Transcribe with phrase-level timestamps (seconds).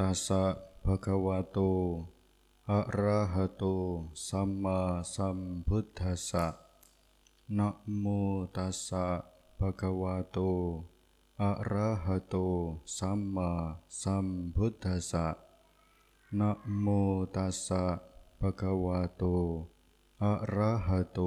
[0.00, 0.42] ตัสสะ
[0.84, 1.58] ภะคะวะโต
[2.70, 3.64] อะระหะโต
[4.26, 4.78] สัมมา
[5.14, 6.46] สัมพุทธัสสะ
[7.58, 7.68] นะ
[7.98, 8.04] โม
[8.56, 9.06] ตัสสะ
[9.58, 10.38] ภะคะวะโต
[11.42, 12.36] อะระหะโต
[12.96, 13.50] สัมมา
[14.02, 14.26] สัม
[14.56, 15.26] พุทธัสสะ
[16.38, 16.50] นะ
[16.80, 16.86] โม
[17.34, 17.84] ตัสสะ
[18.40, 19.22] ภะคะวะโต
[20.22, 21.20] อะระหะโต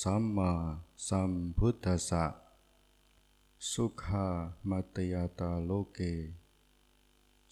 [0.00, 0.50] สัมมา
[1.08, 2.24] สัมพุทธัสสะ
[3.70, 4.26] สุขา
[4.68, 6.00] มัตยตาโลเก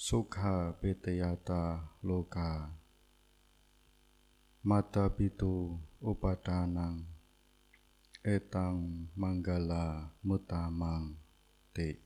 [0.02, 2.74] Sukha petayata loka.
[4.66, 7.06] Mata pitu upadanang.
[8.27, 11.23] Etang manggala mutamang
[11.70, 12.02] te.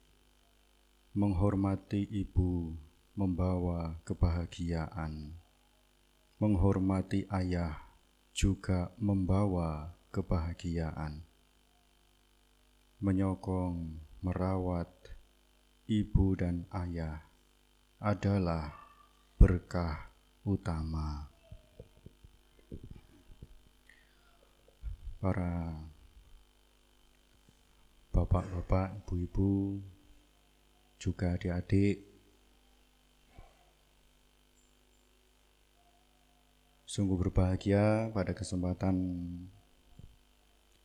[1.16, 2.76] Menghormati ibu
[3.16, 5.32] membawa kebahagiaan.
[6.36, 7.80] Menghormati ayah
[8.36, 11.24] juga membawa kebahagiaan.
[13.00, 14.92] Menyokong, merawat
[15.88, 17.25] ibu dan ayah
[18.06, 18.70] adalah
[19.34, 20.14] berkah
[20.46, 21.26] utama.
[25.18, 25.74] Para
[28.14, 29.82] bapak-bapak, ibu-ibu,
[31.02, 32.06] juga adik-adik,
[36.86, 38.94] sungguh berbahagia pada kesempatan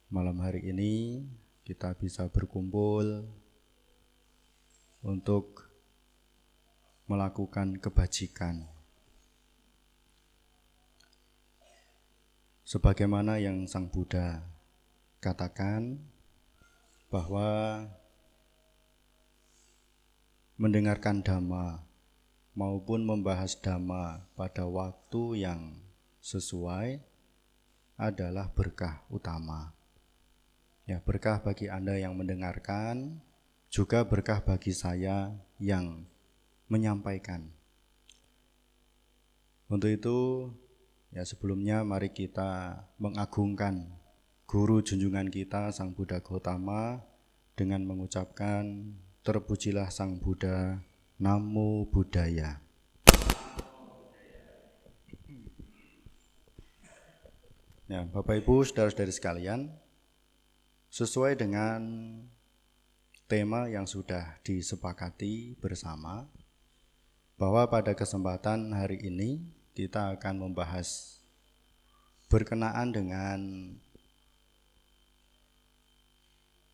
[0.09, 1.21] malam hari ini
[1.61, 3.29] kita bisa berkumpul
[5.05, 5.70] untuk
[7.11, 8.63] melakukan kebajikan.
[12.63, 14.39] Sebagaimana yang Sang Buddha
[15.19, 15.99] katakan
[17.11, 17.83] bahwa
[20.55, 21.83] mendengarkan dhamma
[22.55, 25.75] maupun membahas dhamma pada waktu yang
[26.23, 27.03] sesuai
[27.99, 29.75] adalah berkah utama.
[30.87, 33.19] Ya, berkah bagi Anda yang mendengarkan,
[33.67, 36.07] juga berkah bagi saya yang
[36.71, 37.51] menyampaikan.
[39.67, 40.47] Untuk itu,
[41.11, 43.91] ya sebelumnya mari kita mengagungkan
[44.47, 47.03] guru junjungan kita Sang Buddha Gautama
[47.59, 50.79] dengan mengucapkan terpujilah Sang Buddha,
[51.19, 52.63] Namo Buddhaya.
[57.91, 59.67] Ya, Bapak Ibu, saudara-saudari sekalian,
[60.87, 61.83] sesuai dengan
[63.27, 66.27] tema yang sudah disepakati bersama
[67.41, 69.41] bahwa pada kesempatan hari ini
[69.73, 71.17] kita akan membahas
[72.29, 73.39] berkenaan dengan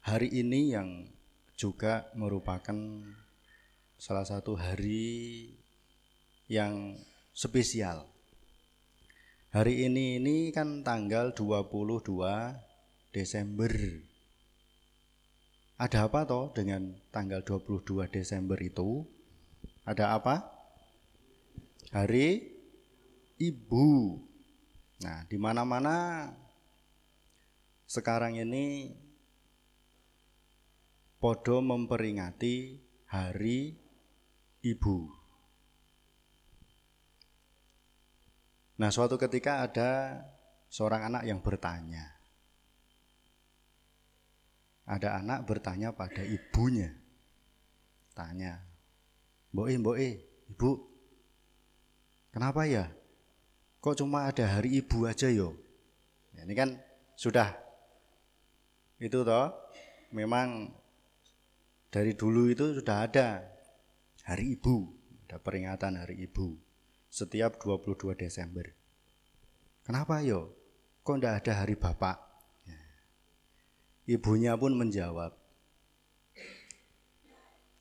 [0.03, 1.07] hari ini yang
[1.55, 2.75] juga merupakan
[3.95, 5.55] salah satu hari
[6.51, 6.99] yang
[7.31, 8.03] spesial.
[9.55, 12.11] Hari ini ini kan tanggal 22
[13.15, 13.71] Desember
[15.79, 19.07] ada apa toh dengan tanggal 22 Desember itu?
[19.87, 20.56] Ada apa?
[21.97, 22.45] Hari
[23.41, 23.89] Ibu.
[25.01, 26.29] Nah, di mana-mana
[27.89, 28.93] sekarang ini
[31.17, 32.77] podo memperingati
[33.09, 33.73] Hari
[34.61, 34.97] Ibu.
[38.77, 40.21] Nah, suatu ketika ada
[40.69, 42.13] seorang anak yang bertanya,
[44.85, 46.93] ada anak bertanya pada ibunya.
[48.13, 48.61] Tanya,
[49.49, 50.09] Mboe, Mboe,
[50.53, 50.86] Ibu,
[52.37, 52.85] kenapa ya?
[53.81, 55.57] Kok cuma ada hari ibu aja yo?
[56.37, 56.77] Ya, ini kan
[57.17, 57.57] sudah
[59.01, 59.49] itu toh
[60.13, 60.69] memang
[61.89, 63.41] dari dulu itu sudah ada
[64.21, 64.85] hari ibu,
[65.25, 66.61] ada peringatan hari ibu
[67.09, 68.69] setiap 22 Desember.
[69.81, 70.53] Kenapa yo?
[71.01, 72.21] Kok ndak ada hari bapak?
[74.05, 75.33] Ibunya pun menjawab,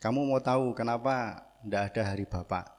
[0.01, 2.76] kamu mau tahu kenapa tidak ada hari bapak?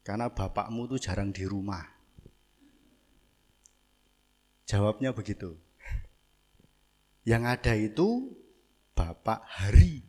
[0.00, 1.84] Karena bapakmu tuh jarang di rumah.
[4.64, 5.58] Jawabnya begitu.
[7.26, 8.08] Yang ada itu
[8.96, 10.00] bapak hari.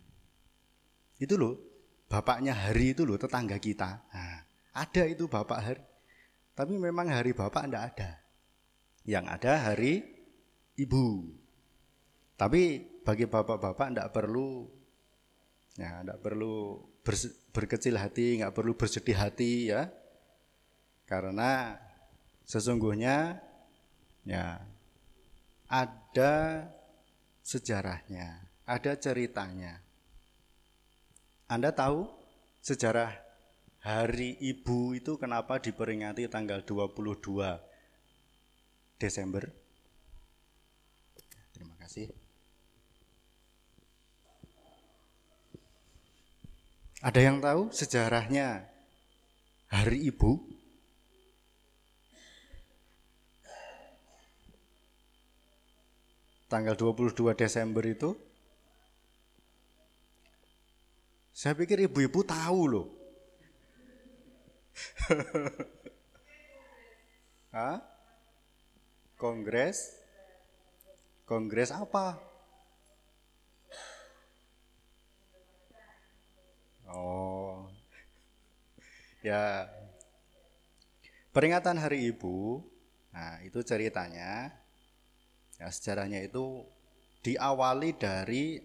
[1.19, 1.59] Itu loh,
[2.07, 4.05] bapaknya hari itu loh tetangga kita.
[4.09, 4.39] Nah,
[4.73, 5.83] ada itu bapak hari.
[6.55, 8.11] Tapi memang hari bapak tidak ada.
[9.03, 9.93] Yang ada hari
[10.77, 11.25] ibu.
[12.37, 12.61] Tapi
[13.01, 14.69] bagi bapak-bapak tidak perlu
[15.77, 16.77] ya tidak perlu
[17.51, 19.89] berkecil hati, nggak perlu bersedih hati ya.
[21.09, 21.75] Karena
[22.47, 23.41] sesungguhnya
[24.23, 24.61] ya
[25.67, 26.33] ada
[27.41, 29.81] sejarahnya, ada ceritanya.
[31.51, 32.07] Anda tahu
[32.63, 33.11] sejarah
[33.81, 37.01] Hari Ibu itu kenapa diperingati tanggal 22
[39.01, 39.49] Desember?
[41.49, 42.20] Terima kasih.
[47.01, 48.61] Ada yang tahu sejarahnya
[49.73, 50.37] Hari Ibu
[56.45, 58.13] tanggal 22 Desember itu
[61.33, 62.87] saya pikir ibu-ibu tahu loh.
[67.57, 67.81] Hah?
[69.17, 69.97] Kongres?
[71.25, 72.30] Kongres apa?
[76.93, 77.69] Oh.
[79.23, 79.67] Ya.
[81.31, 82.59] Peringatan Hari Ibu.
[83.11, 84.51] Nah, itu ceritanya.
[85.61, 86.65] Ya, sejarahnya itu
[87.21, 88.59] diawali dari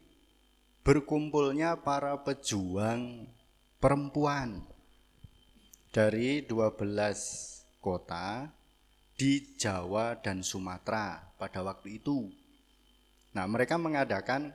[0.86, 3.28] berkumpulnya para pejuang
[3.82, 4.64] perempuan
[5.92, 8.48] dari 12 kota
[9.16, 12.28] di Jawa dan Sumatera pada waktu itu.
[13.32, 14.52] Nah, mereka mengadakan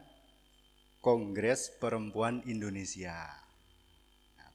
[1.01, 3.40] Kongres Perempuan Indonesia.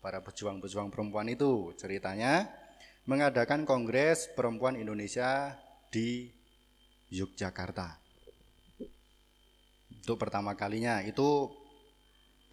[0.07, 2.47] Para pejuang-pejuang perempuan itu ceritanya
[3.11, 5.59] mengadakan Kongres Perempuan Indonesia
[5.91, 6.31] di
[7.11, 7.99] Yogyakarta.
[9.91, 11.51] Untuk pertama kalinya itu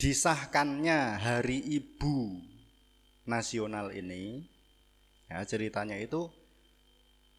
[0.00, 2.40] disahkannya Hari Ibu
[3.28, 4.48] Nasional ini
[5.28, 6.32] ya ceritanya itu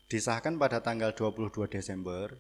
[0.06, 2.38] disahkan pada tanggal 22 Desember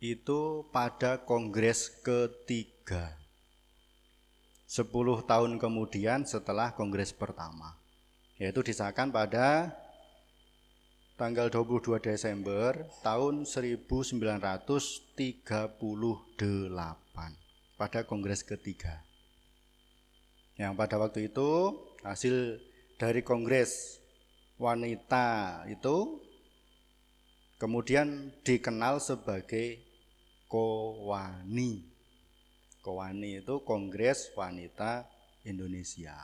[0.00, 3.20] itu pada kongres ketiga
[4.64, 4.88] 10
[5.28, 7.76] tahun kemudian setelah kongres pertama
[8.40, 9.76] yaitu disahkan pada
[11.20, 15.12] tanggal 22 Desember tahun 1938
[17.76, 19.07] pada kongres ketiga.
[20.58, 21.50] Yang pada waktu itu
[22.02, 22.58] hasil
[22.98, 24.02] dari kongres
[24.58, 26.18] wanita itu
[27.62, 29.86] kemudian dikenal sebagai
[30.48, 31.84] Kowani.
[32.80, 35.04] Kowani itu Kongres Wanita
[35.44, 36.16] Indonesia.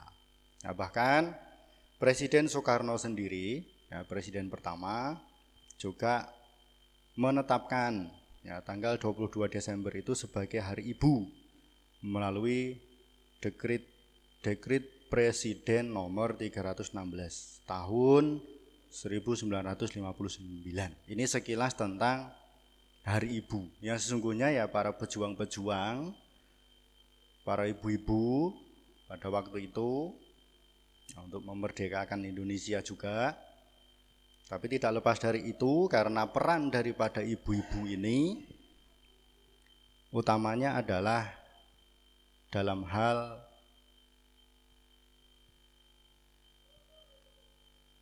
[0.65, 1.37] Nah, bahkan
[2.01, 5.15] Presiden Soekarno sendiri, ya, presiden pertama,
[5.79, 6.27] juga
[7.15, 8.11] menetapkan
[8.43, 11.23] ya, tanggal 22 Desember itu sebagai Hari Ibu
[12.03, 12.81] melalui
[13.39, 13.94] dekrit
[14.45, 16.93] dekrit Presiden nomor 316
[17.65, 18.45] tahun
[18.93, 20.05] 1959.
[21.09, 22.29] Ini sekilas tentang
[23.01, 23.81] Hari Ibu.
[23.81, 26.13] Yang sesungguhnya ya para pejuang-pejuang
[27.41, 28.53] para ibu-ibu
[29.09, 30.13] pada waktu itu
[31.17, 33.33] untuk memerdekakan Indonesia juga.
[34.45, 38.45] Tapi tidak lepas dari itu karena peran daripada ibu-ibu ini
[40.13, 41.33] utamanya adalah
[42.53, 43.44] dalam hal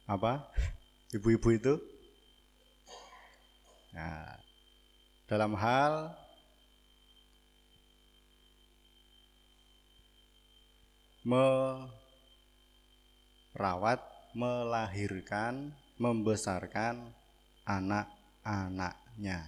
[0.07, 0.47] apa?
[1.13, 1.73] Ibu-ibu itu
[3.94, 4.25] Nah,
[5.29, 6.17] dalam hal
[13.53, 14.01] merawat,
[14.33, 15.69] melahirkan,
[16.01, 17.13] membesarkan
[17.69, 19.45] anak-anaknya.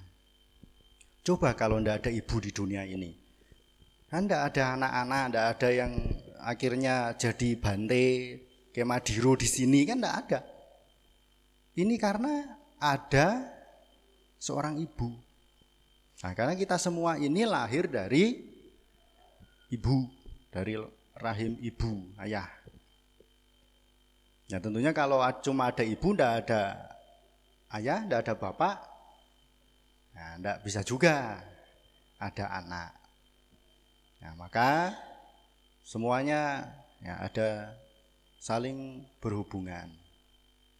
[1.25, 3.17] Coba kalau tidak ada ibu di dunia ini.
[4.05, 5.97] Kan tidak ada anak-anak, tidak ada yang
[6.37, 8.44] akhirnya jadi bante,
[8.75, 10.39] kemadiro di sini, kan tidak ada.
[11.79, 13.47] Ini karena ada
[14.35, 15.15] seorang ibu.
[16.19, 18.43] Nah, karena kita semua ini lahir dari
[19.71, 20.11] ibu,
[20.51, 20.75] dari
[21.15, 22.51] rahim ibu, ayah.
[24.51, 26.61] Ya tentunya kalau cuma ada ibu, ndak ada
[27.79, 28.75] ayah, ndak ada bapak,
[30.11, 31.39] nah, ndak bisa juga
[32.19, 32.91] ada anak.
[34.21, 34.93] Nah, maka
[35.85, 36.65] semuanya
[37.03, 37.77] ya ada
[38.45, 39.89] saling berhubungan,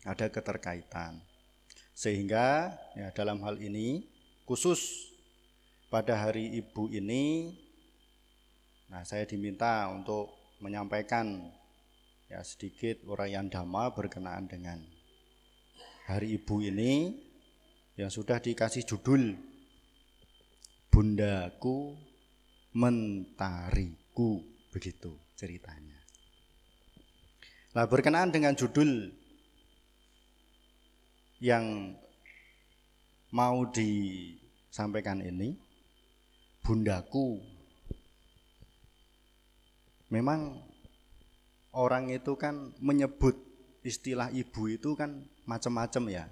[0.05, 1.17] ada keterkaitan.
[1.97, 4.05] Sehingga ya dalam hal ini
[4.45, 5.09] khusus
[5.89, 7.49] pada hari ibu ini
[8.85, 11.41] Nah, saya diminta untuk menyampaikan
[12.29, 14.77] ya sedikit uraian dhamma berkenaan dengan
[16.05, 17.17] Hari Ibu ini
[17.97, 19.33] yang sudah dikasih judul
[20.93, 21.97] Bundaku
[22.77, 25.94] Mentariku begitu ceritanya.
[27.75, 29.11] Nah, berkenaan dengan judul
[31.43, 31.91] yang
[33.35, 35.59] mau disampaikan ini
[36.63, 37.55] Bundaku
[40.07, 40.63] Memang
[41.75, 43.35] orang itu kan menyebut
[43.83, 46.25] istilah ibu itu kan macam-macam ya.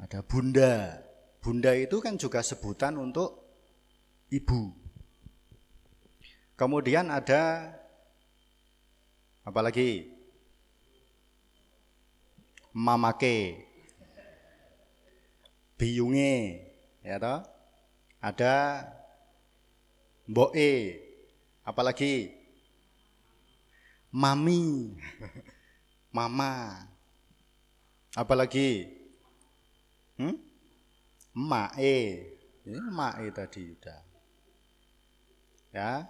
[0.00, 1.02] Ada bunda.
[1.42, 3.42] Bunda itu kan juga sebutan untuk
[4.32, 4.72] ibu.
[6.56, 7.74] Kemudian ada
[9.46, 10.16] apa lagi?
[12.76, 13.64] mamake.
[15.80, 16.60] Biyunge,
[17.00, 17.40] ya toh?
[18.20, 18.84] Ada
[20.28, 21.00] mboke.
[21.64, 22.36] Apalagi
[24.12, 24.92] mami.
[26.16, 26.80] Mama.
[28.16, 28.88] Apalagi
[30.16, 30.32] hmm?
[31.36, 32.00] Mae.
[32.64, 34.00] Ini mae tadi udah.
[35.76, 36.08] Ya.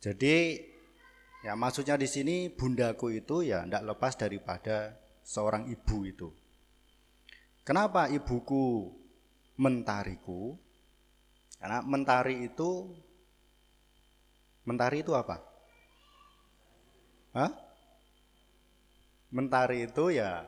[0.00, 0.71] Jadi
[1.42, 6.28] ya maksudnya di sini bundaku itu ya tidak lepas daripada seorang ibu itu.
[7.62, 8.90] Kenapa ibuku
[9.58, 10.58] mentariku?
[11.62, 12.90] Karena mentari itu
[14.66, 15.38] mentari itu apa?
[17.38, 17.50] Hah?
[19.30, 20.44] Mentari itu ya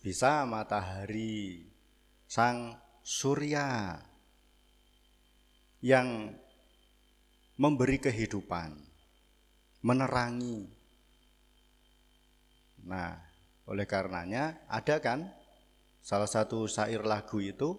[0.00, 1.66] bisa matahari,
[2.30, 3.98] sang surya
[5.82, 6.30] yang
[7.58, 8.85] memberi kehidupan,
[9.86, 10.66] menerangi.
[12.90, 13.14] Nah,
[13.70, 15.30] oleh karenanya ada kan
[16.02, 17.78] salah satu syair lagu itu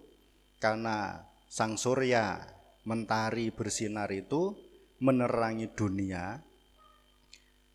[0.63, 2.47] karena sang surya
[2.87, 4.55] mentari bersinar itu
[5.03, 6.39] menerangi dunia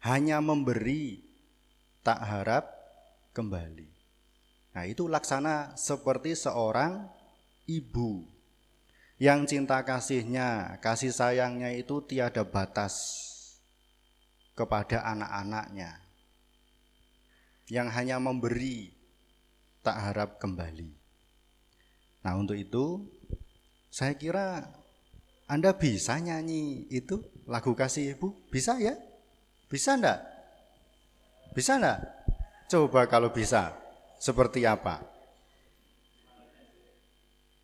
[0.00, 1.20] hanya memberi
[2.00, 2.64] tak harap
[3.36, 3.88] kembali.
[4.72, 7.04] Nah, itu laksana seperti seorang
[7.68, 8.24] ibu
[9.20, 13.31] yang cinta kasihnya, kasih sayangnya itu tiada batas
[14.52, 16.00] kepada anak-anaknya.
[17.72, 18.92] Yang hanya memberi,
[19.80, 20.92] tak harap kembali.
[22.22, 23.06] Nah untuk itu,
[23.90, 24.68] saya kira
[25.50, 28.32] Anda bisa nyanyi itu lagu kasih ibu?
[28.48, 28.96] Bisa ya?
[29.68, 30.20] Bisa enggak?
[31.52, 32.00] Bisa enggak?
[32.72, 33.76] Coba kalau bisa,
[34.16, 35.04] seperti apa?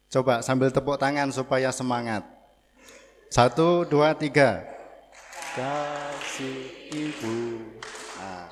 [0.09, 2.25] Coba sambil tepuk tangan supaya semangat.
[3.29, 4.65] Satu, dua, tiga.
[5.59, 7.67] Kasih ibu.
[8.15, 8.47] Nah.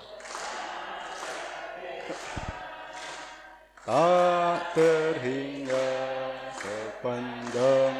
[3.86, 5.86] Tak terhingga
[6.58, 7.94] sepanjang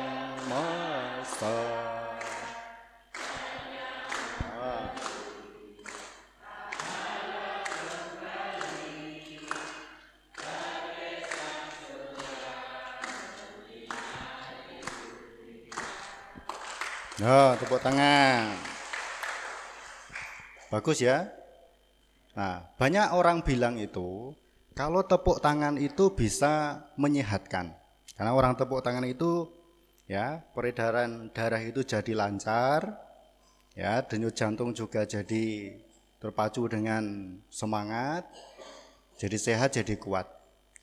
[0.50, 1.54] masa.
[17.22, 18.75] Ya, tepuk tangan.
[20.76, 21.32] Bagus ya.
[22.36, 24.36] Nah, banyak orang bilang itu
[24.76, 27.72] kalau tepuk tangan itu bisa menyehatkan.
[28.12, 29.48] Karena orang tepuk tangan itu
[30.04, 32.92] ya, peredaran darah itu jadi lancar,
[33.72, 35.80] ya, denyut jantung juga jadi
[36.20, 38.28] terpacu dengan semangat,
[39.16, 40.28] jadi sehat, jadi kuat.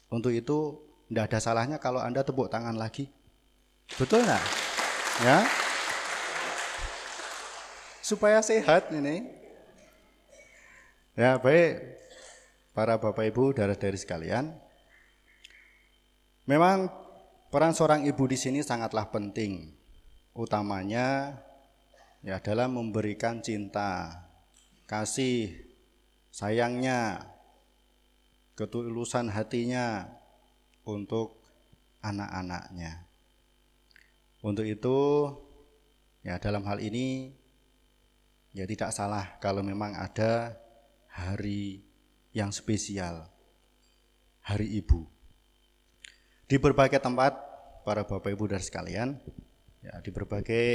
[0.09, 3.13] Untuk itu tidak ada salahnya kalau Anda tepuk tangan lagi.
[3.93, 4.43] Betul nggak?
[5.21, 5.45] Ya,
[8.01, 9.42] supaya sehat ini.
[11.13, 12.01] Ya, baik
[12.73, 14.49] para Bapak Ibu, darah-dari sekalian.
[16.49, 16.89] Memang
[17.53, 19.77] peran seorang ibu di sini sangatlah penting.
[20.33, 21.37] Utamanya
[22.25, 24.25] ya dalam memberikan cinta,
[24.89, 25.53] kasih,
[26.33, 27.29] sayangnya,
[28.57, 30.09] ketulusan hatinya
[30.81, 31.37] untuk
[32.01, 33.05] anak-anaknya.
[34.41, 35.29] Untuk itu,
[36.25, 37.37] ya dalam hal ini
[38.53, 40.53] Ya tidak salah kalau memang ada
[41.13, 41.85] hari
[42.33, 43.29] yang spesial,
[44.41, 45.05] hari ibu.
[46.49, 47.37] Di berbagai tempat
[47.85, 49.09] para bapak ibu dan sekalian,
[49.85, 50.65] ya di berbagai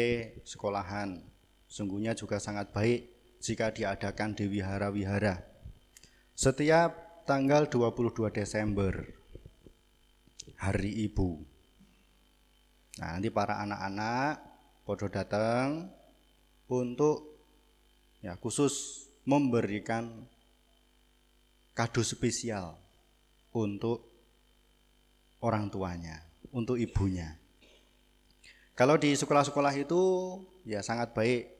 [0.46, 1.18] sekolahan,
[1.66, 3.10] sungguhnya juga sangat baik
[3.42, 5.42] jika diadakan di wihara-wihara.
[6.38, 8.94] Setiap tanggal 22 Desember,
[10.54, 11.42] hari ibu.
[13.02, 14.42] Nah, nanti para anak-anak
[14.82, 15.90] podo datang
[16.70, 17.38] untuk
[18.18, 20.08] ya khusus memberikan
[21.76, 22.80] kado spesial
[23.52, 24.08] untuk
[25.44, 27.36] orang tuanya, untuk ibunya.
[28.72, 30.00] Kalau di sekolah-sekolah itu
[30.64, 31.52] ya sangat baik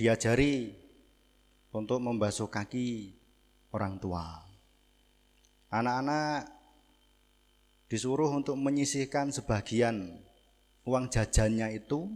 [0.00, 0.72] diajari
[1.76, 3.12] untuk membasuh kaki
[3.76, 4.24] orang tua.
[5.68, 6.48] Anak-anak
[7.92, 10.24] disuruh untuk menyisihkan sebagian
[10.88, 12.08] uang jajannya itu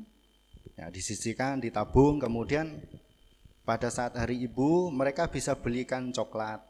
[0.80, 2.80] ya disisihkan, ditabung, kemudian
[3.62, 6.62] pada saat hari ibu mereka bisa belikan coklat.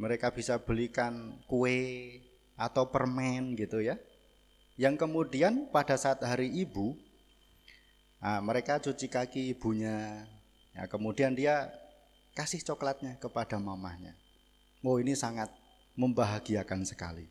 [0.00, 2.18] Mereka bisa belikan kue
[2.56, 4.00] atau permen gitu ya.
[4.80, 6.96] Yang kemudian pada saat hari ibu
[8.22, 10.24] nah, mereka cuci kaki ibunya.
[10.72, 11.68] Ya, kemudian dia
[12.32, 14.14] kasih coklatnya kepada mamahnya.
[14.80, 15.50] Oh ini sangat
[15.98, 17.28] membahagiakan sekali.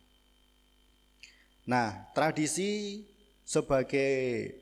[1.65, 3.01] Nah tradisi
[3.41, 4.53] sebagai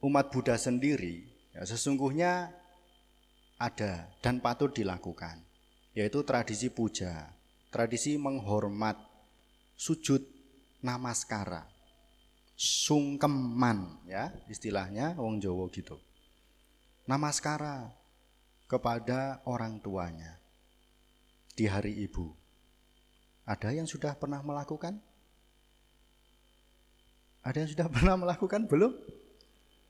[0.00, 2.57] umat Buddha sendiri ya, sesungguhnya
[3.58, 5.42] ada dan patut dilakukan,
[5.92, 7.34] yaitu tradisi puja.
[7.68, 8.96] tradisi menghormat,
[9.76, 10.24] sujud,
[10.80, 11.68] namaskara,
[12.58, 16.00] sungkeman ya istilahnya wong Jawa gitu.
[17.04, 17.92] Namaskara
[18.66, 20.36] kepada orang tuanya
[21.54, 22.34] di hari ibu.
[23.48, 24.98] Ada yang sudah pernah melakukan?
[27.46, 28.92] Ada yang sudah pernah melakukan belum?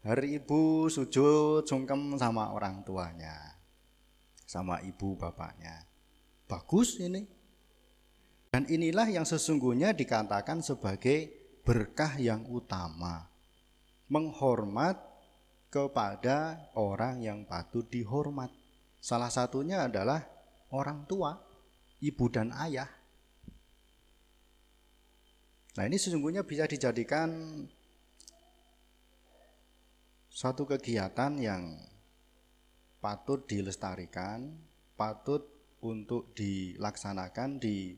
[0.07, 3.58] Hari ibu sujud sungkem sama orang tuanya.
[4.49, 5.85] Sama ibu bapaknya.
[6.49, 7.29] Bagus ini.
[8.49, 11.29] Dan inilah yang sesungguhnya dikatakan sebagai
[11.69, 13.29] berkah yang utama.
[14.09, 14.97] Menghormat
[15.69, 18.49] kepada orang yang patut dihormat.
[19.05, 20.25] Salah satunya adalah
[20.73, 21.37] orang tua,
[22.01, 22.89] ibu dan ayah.
[25.77, 27.29] Nah, ini sesungguhnya bisa dijadikan
[30.33, 31.79] satu kegiatan yang
[32.99, 34.55] patut dilestarikan,
[34.99, 35.47] patut
[35.83, 37.95] untuk dilaksanakan di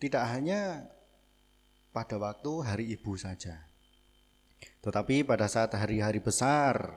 [0.00, 0.88] tidak hanya
[1.92, 3.68] pada waktu hari ibu saja.
[4.80, 6.96] Tetapi pada saat hari-hari besar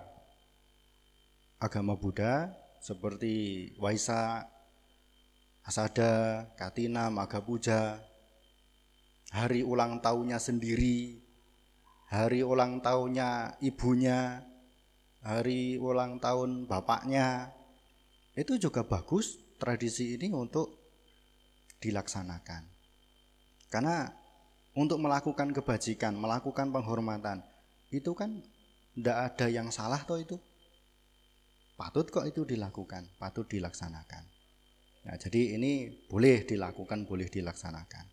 [1.60, 4.48] agama Buddha seperti Waisak,
[5.64, 8.04] Asada, Katina, Maga Puja,
[9.32, 11.23] hari ulang tahunnya sendiri,
[12.14, 14.46] hari ulang tahunnya ibunya,
[15.26, 17.50] hari ulang tahun bapaknya,
[18.38, 20.78] itu juga bagus tradisi ini untuk
[21.82, 22.70] dilaksanakan.
[23.74, 24.06] Karena
[24.78, 27.42] untuk melakukan kebajikan, melakukan penghormatan,
[27.90, 28.46] itu kan
[28.94, 30.38] tidak ada yang salah toh itu.
[31.74, 34.24] Patut kok itu dilakukan, patut dilaksanakan.
[35.10, 38.06] Nah, jadi ini boleh dilakukan, boleh dilaksanakan.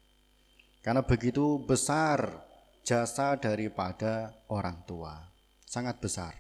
[0.81, 2.50] Karena begitu besar
[2.91, 5.15] jasa daripada orang tua.
[5.63, 6.35] Sangat besar.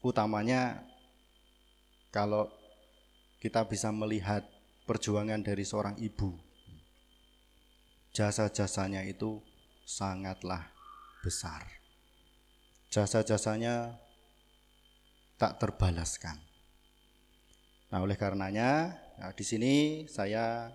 [0.00, 0.80] Utamanya
[2.08, 2.48] kalau
[3.44, 4.40] kita bisa melihat
[4.88, 6.32] perjuangan dari seorang ibu.
[8.16, 9.44] Jasa-jasanya itu
[9.84, 10.72] sangatlah
[11.20, 11.60] besar.
[12.88, 13.92] Jasa-jasanya
[15.36, 16.40] tak terbalaskan.
[17.92, 19.74] Nah, oleh karenanya, nah, di sini
[20.08, 20.72] saya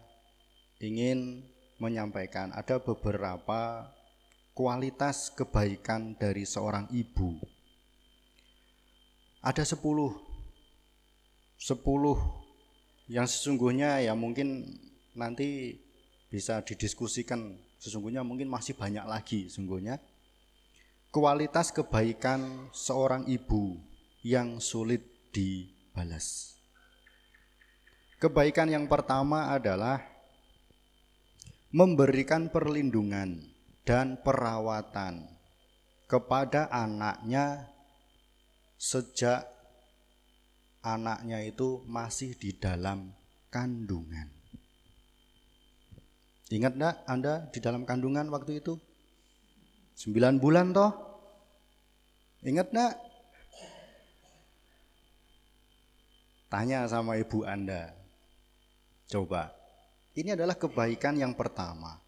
[0.77, 1.41] ingin
[1.81, 3.96] menyampaikan ada beberapa
[4.57, 7.37] kualitas kebaikan dari seorang ibu.
[9.45, 10.17] Ada sepuluh,
[11.61, 12.17] sepuluh
[13.05, 14.65] yang sesungguhnya ya mungkin
[15.13, 15.77] nanti
[16.33, 20.01] bisa didiskusikan Sesungguhnya mungkin masih banyak lagi sesungguhnya.
[21.13, 23.77] Kualitas kebaikan seorang ibu
[24.25, 26.57] yang sulit dibalas.
[28.17, 30.01] Kebaikan yang pertama adalah
[31.69, 33.45] memberikan perlindungan
[33.87, 35.23] dan perawatan
[36.11, 37.71] kepada anaknya
[38.75, 39.47] sejak
[40.83, 43.15] anaknya itu masih di dalam
[43.47, 44.27] kandungan.
[46.51, 48.75] Ingat enggak Anda di dalam kandungan waktu itu?
[49.95, 50.91] Sembilan bulan toh?
[52.43, 52.93] Ingat enggak?
[56.47, 57.91] Tanya sama ibu Anda.
[59.07, 59.51] Coba.
[60.15, 62.06] Ini adalah kebaikan yang pertama.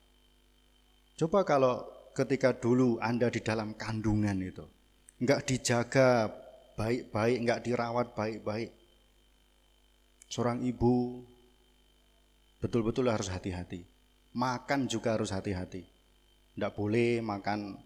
[1.19, 1.83] Coba kalau
[2.15, 4.63] ketika dulu Anda di dalam kandungan itu.
[5.19, 6.31] Enggak dijaga
[6.79, 8.71] baik-baik, enggak dirawat baik-baik.
[10.31, 11.27] Seorang ibu
[12.63, 13.99] betul-betul harus hati-hati
[14.35, 15.85] makan juga harus hati-hati.
[16.53, 17.79] Tidak boleh makan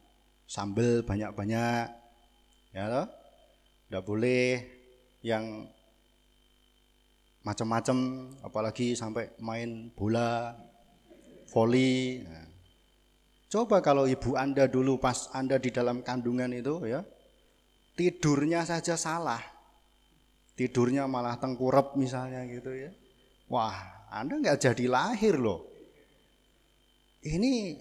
[0.49, 1.87] sambal banyak-banyak,
[2.73, 3.07] ya toh?
[3.87, 4.59] Tidak boleh
[5.21, 5.69] yang
[7.45, 7.97] macam-macam,
[8.41, 10.57] apalagi sampai main bola,
[11.51, 12.23] voli.
[12.23, 12.52] Nah.
[13.53, 17.05] Coba kalau ibu anda dulu pas anda di dalam kandungan itu ya,
[17.93, 19.45] tidurnya saja salah,
[20.57, 22.89] tidurnya malah tengkurap misalnya gitu ya.
[23.53, 25.69] Wah, anda nggak jadi lahir loh.
[27.21, 27.77] Ini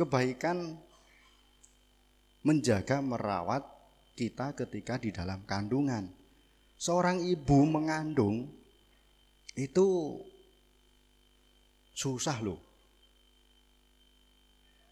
[0.00, 0.80] kebaikan
[2.40, 3.68] menjaga merawat
[4.16, 6.08] kita ketika di dalam kandungan.
[6.80, 8.48] Seorang ibu mengandung
[9.60, 10.16] itu
[11.92, 12.69] susah loh.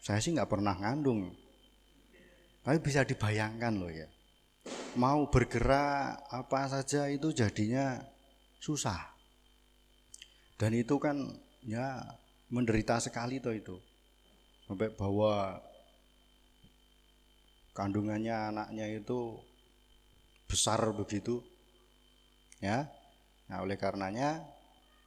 [0.09, 1.29] Saya sih nggak pernah ngandung,
[2.65, 4.09] tapi bisa dibayangkan loh ya.
[4.97, 8.01] Mau bergerak apa saja itu jadinya
[8.57, 9.13] susah.
[10.57, 11.13] Dan itu kan
[11.61, 12.01] ya
[12.49, 13.77] menderita sekali toh itu
[14.65, 15.61] sampai bawa
[17.77, 19.37] kandungannya anaknya itu
[20.49, 21.45] besar begitu
[22.57, 22.89] ya
[23.45, 24.41] nah oleh karenanya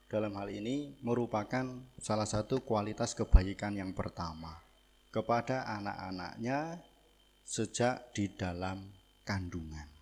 [0.07, 1.67] dalam hal ini merupakan
[1.99, 4.62] salah satu kualitas kebaikan yang pertama
[5.13, 6.81] kepada anak-anaknya
[7.45, 8.89] sejak di dalam
[9.29, 9.93] kandungan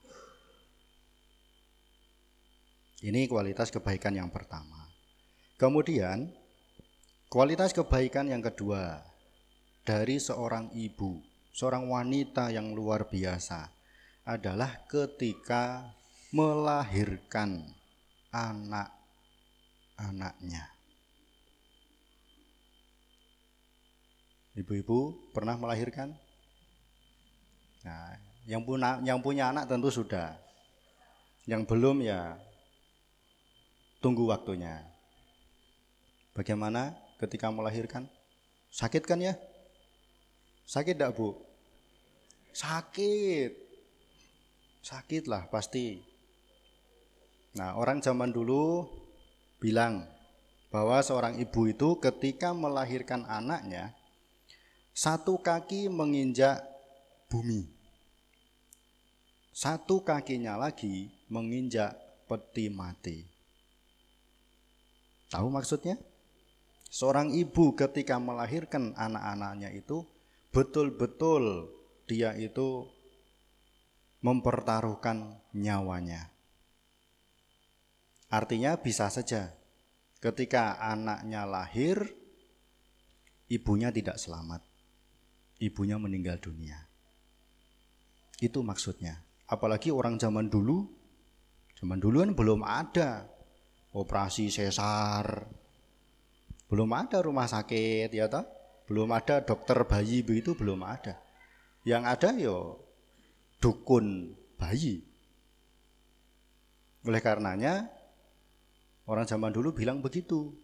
[3.00, 4.84] Ini kualitas kebaikan yang pertama.
[5.56, 6.28] Kemudian
[7.32, 9.00] kualitas kebaikan yang kedua
[9.88, 11.16] dari seorang ibu,
[11.48, 13.72] seorang wanita yang luar biasa
[14.28, 15.88] adalah ketika
[16.36, 17.72] melahirkan
[18.36, 18.92] anak-anaknya.
[24.58, 26.10] Ibu-ibu pernah melahirkan?
[27.86, 28.18] Nah,
[28.50, 30.34] yang punya yang punya anak tentu sudah.
[31.46, 32.34] Yang belum ya
[34.02, 34.82] tunggu waktunya.
[36.34, 38.08] Bagaimana ketika melahirkan?
[38.70, 39.34] Sakit kan ya?
[40.66, 41.34] Sakit tidak bu?
[42.54, 43.52] Sakit.
[44.80, 46.00] Sakit lah pasti.
[47.58, 48.86] Nah orang zaman dulu
[49.58, 50.06] bilang
[50.70, 53.90] bahwa seorang ibu itu ketika melahirkan anaknya
[55.00, 56.60] satu kaki menginjak
[57.32, 57.64] bumi.
[59.48, 61.96] Satu kakinya lagi menginjak
[62.28, 63.24] peti mati.
[65.32, 65.96] Tahu maksudnya?
[66.92, 70.04] Seorang ibu ketika melahirkan anak-anaknya itu
[70.52, 71.72] betul-betul
[72.04, 72.84] dia itu
[74.20, 76.28] mempertaruhkan nyawanya.
[78.28, 79.56] Artinya bisa saja
[80.20, 82.04] ketika anaknya lahir
[83.48, 84.69] ibunya tidak selamat.
[85.60, 86.76] Ibunya meninggal dunia.
[88.40, 89.20] Itu maksudnya.
[89.44, 90.88] Apalagi orang zaman dulu
[91.80, 93.24] zaman dulu kan belum ada
[93.96, 95.48] operasi sesar,
[96.70, 98.46] belum ada rumah sakit ya toh?
[98.86, 101.18] Belum ada dokter bayi begitu belum ada.
[101.82, 102.58] Yang ada yo
[103.58, 105.02] dukun bayi.
[107.08, 107.88] Oleh karenanya
[109.08, 110.54] orang zaman dulu bilang begitu.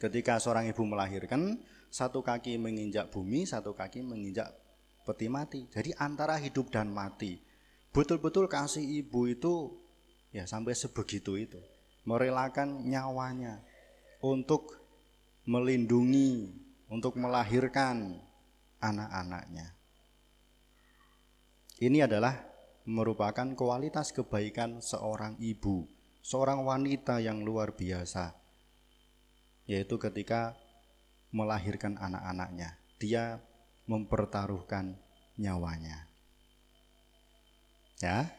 [0.00, 4.54] Ketika seorang ibu melahirkan, satu kaki menginjak bumi, satu kaki menginjak
[5.02, 5.66] peti mati.
[5.66, 7.42] Jadi antara hidup dan mati.
[7.90, 9.74] Betul-betul kasih ibu itu
[10.30, 11.58] ya sampai sebegitu itu.
[12.06, 13.60] Merelakan nyawanya
[14.22, 14.78] untuk
[15.44, 16.54] melindungi,
[16.86, 18.22] untuk melahirkan
[18.78, 19.74] anak-anaknya.
[21.80, 22.36] Ini adalah
[22.86, 25.88] merupakan kualitas kebaikan seorang ibu,
[26.20, 28.36] seorang wanita yang luar biasa,
[29.64, 30.56] yaitu ketika
[31.30, 33.38] melahirkan anak-anaknya, dia
[33.86, 34.98] mempertaruhkan
[35.38, 36.06] nyawanya.
[38.02, 38.30] Ya.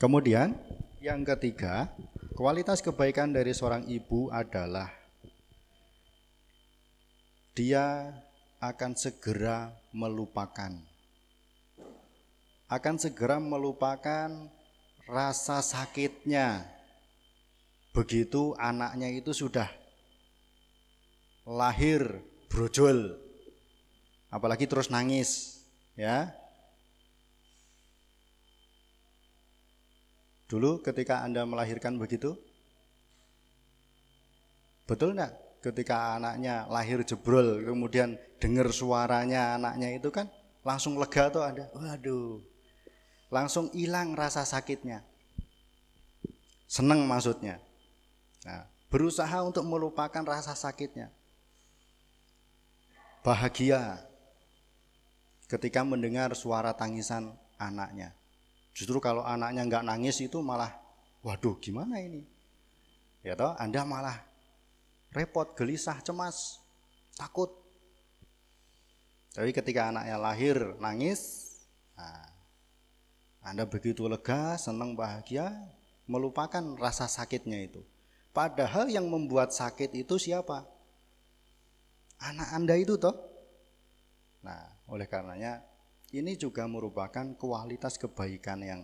[0.00, 0.56] Kemudian
[1.00, 1.92] yang ketiga,
[2.36, 4.88] kualitas kebaikan dari seorang ibu adalah
[7.56, 8.14] dia
[8.60, 10.72] akan segera melupakan.
[12.70, 14.28] Akan segera melupakan
[15.08, 16.68] rasa sakitnya.
[17.90, 19.79] Begitu anaknya itu sudah
[21.50, 23.18] lahir brojol.
[24.30, 25.58] Apalagi terus nangis,
[25.98, 26.30] ya.
[30.46, 32.38] Dulu ketika Anda melahirkan begitu?
[34.86, 35.50] Betul enggak?
[35.60, 40.26] ketika anaknya lahir jebrol kemudian dengar suaranya anaknya itu kan
[40.64, 42.40] langsung lega tuh ada waduh
[43.28, 45.04] langsung hilang rasa sakitnya
[46.64, 47.60] seneng maksudnya
[48.48, 51.12] nah, berusaha untuk melupakan rasa sakitnya
[53.20, 54.00] bahagia
[55.48, 58.14] ketika mendengar suara tangisan anaknya
[58.72, 60.72] justru kalau anaknya nggak nangis itu malah
[61.20, 62.24] waduh gimana ini
[63.20, 64.30] ya toh anda malah
[65.14, 66.62] repot, gelisah, cemas,
[67.18, 67.50] takut.
[69.30, 71.54] Tapi ketika anaknya lahir nangis,
[71.94, 72.26] nah,
[73.46, 75.54] Anda begitu lega, senang, bahagia,
[76.10, 77.82] melupakan rasa sakitnya itu.
[78.30, 80.66] Padahal yang membuat sakit itu siapa?
[82.20, 83.16] Anak Anda itu toh.
[84.44, 85.64] Nah, oleh karenanya
[86.12, 88.82] ini juga merupakan kualitas kebaikan yang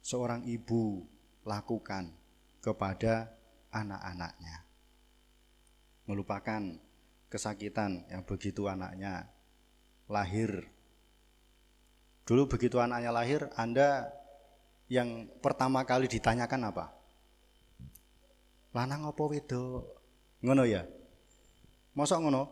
[0.00, 1.04] seorang ibu
[1.44, 2.12] lakukan
[2.64, 3.32] kepada
[3.72, 4.68] anak-anaknya
[6.08, 6.80] melupakan
[7.28, 9.28] kesakitan yang begitu anaknya
[10.08, 10.64] lahir.
[12.24, 14.08] Dulu begitu anaknya lahir, Anda
[14.88, 16.96] yang pertama kali ditanyakan apa?
[18.72, 19.84] Lanang apa wedo?
[20.40, 20.88] Ngono ya?
[21.98, 22.42] Mosok ngono?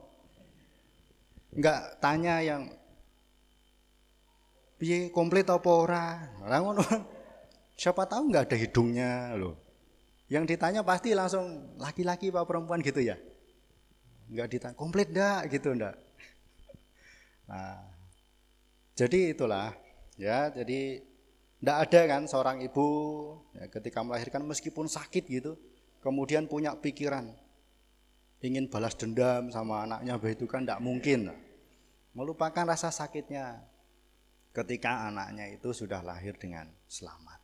[1.55, 2.67] Enggak tanya yang
[4.83, 6.07] piye komplit apa ora?
[6.43, 6.83] Ora ngono.
[7.81, 9.55] Siapa tahu enggak ada hidungnya loh.
[10.27, 13.15] Yang ditanya pasti langsung laki-laki apa perempuan gitu ya?
[14.27, 15.95] nggak ditanya komplit ndak gitu ndak
[17.51, 17.79] nah
[18.99, 19.71] jadi itulah
[20.19, 21.03] ya jadi
[21.63, 22.89] ndak ada kan seorang ibu
[23.55, 25.55] ya, ketika melahirkan meskipun sakit gitu
[26.03, 27.31] kemudian punya pikiran
[28.47, 31.35] ingin balas dendam sama anaknya begitu kan ndak mungkin.
[32.15, 33.61] Melupakan rasa sakitnya
[34.55, 37.43] ketika anaknya itu sudah lahir dengan selamat.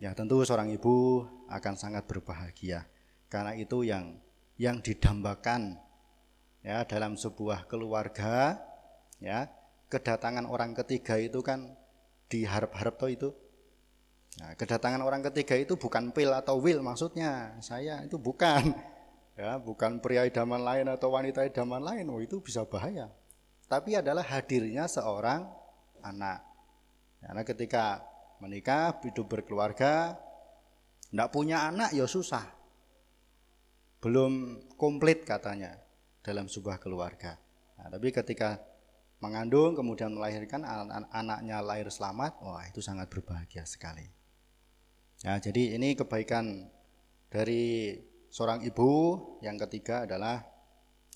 [0.00, 2.88] Ya tentu seorang ibu akan sangat berbahagia
[3.28, 4.16] karena itu yang
[4.56, 5.76] yang didambakan
[6.64, 8.56] ya dalam sebuah keluarga
[9.20, 9.48] ya.
[9.90, 11.74] Kedatangan orang ketiga itu kan
[12.30, 13.28] diharap-harap toh itu.
[14.38, 17.58] Nah, kedatangan orang ketiga itu bukan pil atau will maksudnya.
[17.58, 18.70] Saya itu bukan
[19.40, 22.04] ya, bukan pria idaman lain atau wanita idaman lain.
[22.12, 23.08] Oh, itu bisa bahaya.
[23.64, 25.48] Tapi adalah hadirnya seorang
[26.04, 26.44] anak.
[27.24, 28.04] Karena ketika
[28.44, 30.20] menikah, hidup berkeluarga,
[31.08, 32.44] tidak punya anak ya susah.
[34.00, 35.76] Belum komplit katanya
[36.20, 37.36] dalam sebuah keluarga.
[37.80, 38.60] Nah, tapi ketika
[39.20, 44.08] mengandung kemudian melahirkan anak anaknya lahir selamat, wah itu sangat berbahagia sekali.
[45.20, 46.72] Ya, jadi ini kebaikan
[47.28, 47.92] dari
[48.30, 49.18] seorang ibu.
[49.44, 50.46] Yang ketiga adalah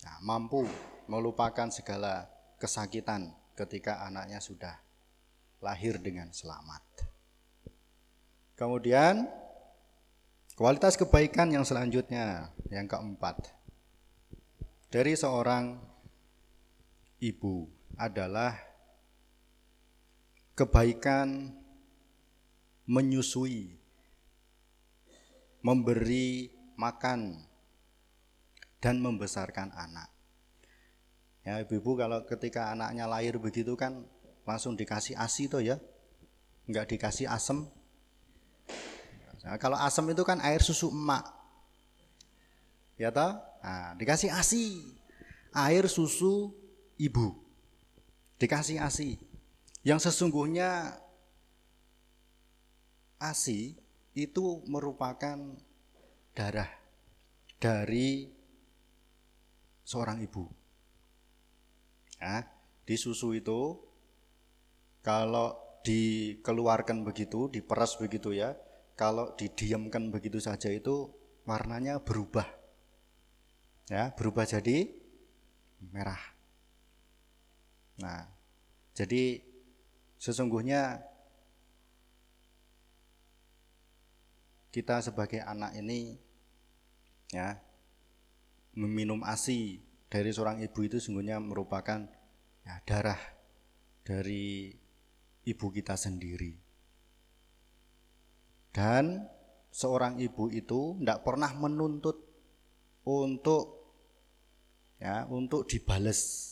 [0.03, 0.67] ya, mampu
[1.07, 4.75] melupakan segala kesakitan ketika anaknya sudah
[5.63, 6.83] lahir dengan selamat.
[8.55, 9.27] Kemudian
[10.55, 13.51] kualitas kebaikan yang selanjutnya yang keempat
[14.95, 15.75] dari seorang
[17.19, 17.67] ibu
[17.99, 18.55] adalah
[20.55, 21.51] kebaikan
[22.87, 23.75] menyusui
[25.67, 27.43] memberi makan
[28.83, 30.13] dan membesarkan anak.
[31.45, 34.09] Ya, ibu-ibu kalau ketika anaknya lahir begitu kan
[34.49, 35.77] langsung dikasih ASI tuh ya.
[36.65, 37.69] Enggak dikasih asem.
[39.45, 41.29] Nah, kalau asem itu kan air susu emak.
[42.97, 43.37] Ya toh?
[43.61, 44.81] Nah, dikasih ASI.
[45.53, 46.57] Air susu
[46.97, 47.37] ibu.
[48.41, 49.21] Dikasih ASI.
[49.85, 50.97] Yang sesungguhnya
[53.21, 53.77] ASI
[54.17, 55.37] itu merupakan
[56.35, 56.69] darah
[57.63, 58.27] dari
[59.87, 60.51] seorang ibu.
[62.19, 62.43] Ya,
[62.83, 63.79] di susu itu
[65.05, 65.55] kalau
[65.87, 68.59] dikeluarkan begitu, diperas begitu ya,
[68.99, 71.13] kalau didiamkan begitu saja itu
[71.47, 72.49] warnanya berubah.
[73.87, 74.91] Ya, berubah jadi
[75.93, 76.21] merah.
[78.01, 78.27] Nah,
[78.97, 79.45] jadi
[80.17, 81.05] sesungguhnya
[84.73, 86.24] kita sebagai anak ini
[87.35, 87.59] ya
[88.79, 92.07] meminum ASI dari seorang ibu itu sungguhnya merupakan
[92.63, 93.19] ya, darah
[94.07, 94.71] dari
[95.43, 96.55] ibu kita sendiri.
[98.75, 99.23] Dan
[99.71, 102.19] seorang ibu itu tidak pernah menuntut
[103.07, 103.65] untuk
[104.99, 106.51] ya untuk dibales.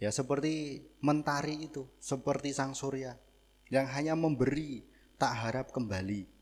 [0.00, 3.20] Ya seperti mentari itu, seperti sang surya
[3.68, 4.80] yang hanya memberi
[5.20, 6.39] tak harap kembali.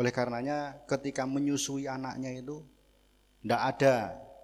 [0.00, 2.64] Oleh karenanya ketika menyusui anaknya itu
[3.44, 3.94] tidak ada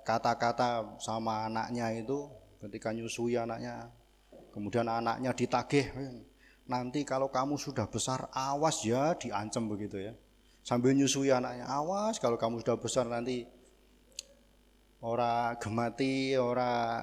[0.05, 2.29] kata-kata sama anaknya itu
[2.61, 3.88] ketika menyusui anaknya
[4.53, 5.88] kemudian anaknya ditagih
[6.69, 10.12] nanti kalau kamu sudah besar awas ya diancam begitu ya.
[10.61, 13.49] Sambil nyusui anaknya awas kalau kamu sudah besar nanti
[15.01, 17.01] ora gemati ora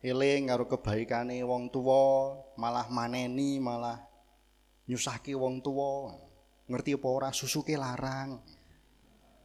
[0.00, 4.00] eling karo kebaikane wong tua malah maneni malah
[4.88, 6.29] nyusahki wong tua
[6.70, 8.38] ngerti apa susu ke larang.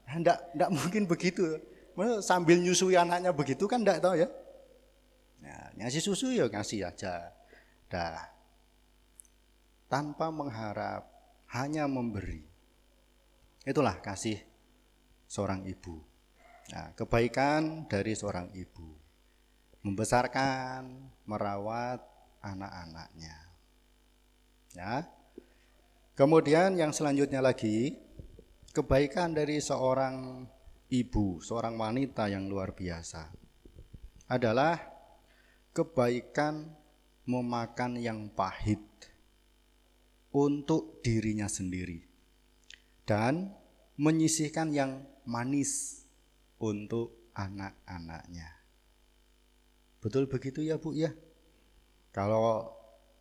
[0.05, 1.57] Nah, ndak ndak mungkin begitu.
[2.21, 4.29] Sambil nyusui anaknya begitu kan ndak tahu ya?
[5.41, 7.33] Nah, ngasih susu ya ngasih aja.
[7.89, 8.29] Dah.
[9.89, 11.09] Tanpa mengharap
[11.57, 12.45] hanya memberi.
[13.65, 14.37] Itulah kasih
[15.25, 15.97] seorang ibu.
[16.69, 18.93] Nah, kebaikan dari seorang ibu.
[19.81, 22.01] Membesarkan merawat
[22.41, 23.37] anak-anaknya.
[24.75, 25.07] Ya
[26.15, 27.91] Kemudian yang selanjutnya lagi,
[28.71, 30.47] kebaikan dari seorang
[30.87, 33.35] ibu, seorang wanita yang luar biasa
[34.31, 34.79] adalah
[35.75, 36.71] kebaikan
[37.27, 38.79] memakan yang pahit
[40.31, 41.99] untuk dirinya sendiri
[43.03, 43.51] dan
[43.99, 46.03] menyisihkan yang manis
[46.63, 48.55] untuk anak-anaknya.
[49.99, 51.11] Betul begitu ya Bu ya?
[52.15, 52.74] Kalau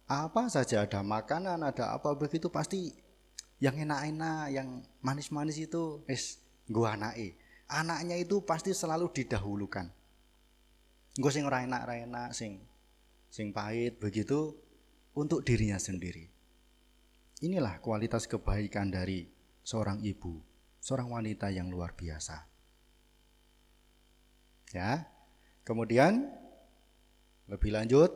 [0.05, 2.93] apa saja ada makanan ada apa begitu pasti
[3.63, 7.41] yang enak-enak yang manis-manis itu es gua anake.
[7.65, 9.89] Anaknya itu pasti selalu didahulukan.
[11.17, 12.61] Gue sing ora enak ora enak sing
[13.33, 14.53] sing pahit begitu
[15.17, 16.29] untuk dirinya sendiri.
[17.41, 19.25] Inilah kualitas kebaikan dari
[19.65, 20.43] seorang ibu
[20.85, 22.45] seorang wanita yang luar biasa.
[24.77, 25.09] Ya
[25.65, 26.29] kemudian
[27.49, 28.13] lebih lanjut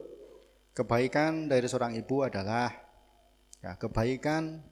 [0.79, 2.71] Kebaikan dari seorang ibu adalah
[3.59, 4.63] ya, kebaikan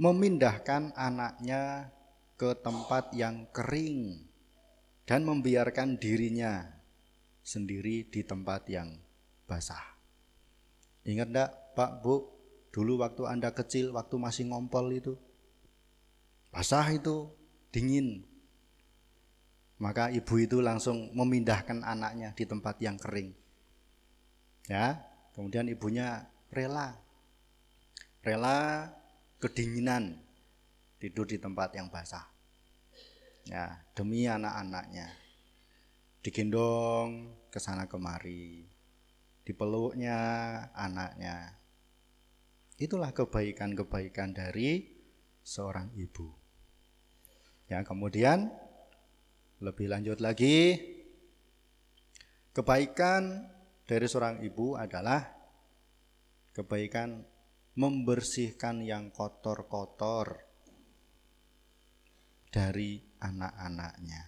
[0.00, 1.92] memindahkan anaknya
[2.40, 4.24] ke tempat yang kering
[5.04, 6.64] dan membiarkan dirinya
[7.44, 8.96] sendiri di tempat yang
[9.44, 10.00] basah.
[11.04, 12.24] Ingat enggak Pak Bu,
[12.72, 15.20] dulu waktu Anda kecil, waktu masih ngompol itu,
[16.50, 17.30] Basah itu
[17.70, 18.26] dingin.
[19.76, 23.32] Maka ibu itu langsung memindahkan anaknya di tempat yang kering.
[24.68, 25.09] Ya,
[25.40, 27.00] kemudian ibunya rela.
[28.20, 28.92] Rela
[29.40, 30.20] kedinginan
[31.00, 32.28] tidur di tempat yang basah.
[33.48, 35.16] Ya, demi anak-anaknya.
[36.20, 38.68] Digendong ke sana kemari.
[39.40, 40.20] Dipeluknya
[40.76, 41.56] anaknya.
[42.76, 44.92] Itulah kebaikan-kebaikan dari
[45.40, 46.28] seorang ibu.
[47.72, 48.52] Ya, kemudian
[49.64, 50.76] lebih lanjut lagi
[52.52, 53.48] kebaikan
[53.90, 55.18] dari seorang ibu adalah
[56.54, 57.26] kebaikan
[57.74, 60.46] membersihkan yang kotor-kotor
[62.54, 64.22] dari anak-anaknya.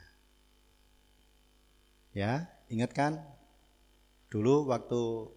[2.11, 3.23] Ya, ingat kan?
[4.35, 5.31] Dulu waktu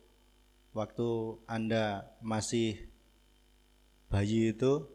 [0.73, 1.09] waktu
[1.45, 2.81] Anda masih
[4.09, 4.89] bayi itu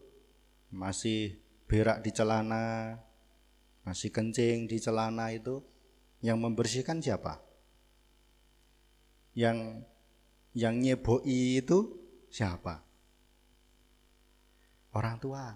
[0.75, 1.39] masih
[1.71, 2.99] berak di celana,
[3.87, 5.63] masih kencing di celana itu
[6.19, 7.50] yang membersihkan siapa?
[9.35, 9.87] Yang
[10.55, 11.79] yang nyeboi itu
[12.31, 12.83] siapa?
[14.91, 15.55] Orang tua,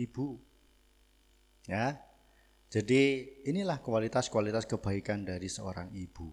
[0.00, 0.40] ibu.
[1.68, 2.00] Ya.
[2.72, 6.32] Jadi inilah kualitas-kualitas kebaikan dari seorang ibu.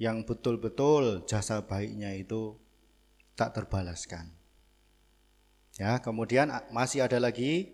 [0.00, 2.56] Yang betul-betul jasa baiknya itu
[3.36, 4.32] tak terbalaskan.
[5.78, 7.72] Ya, kemudian masih ada lagi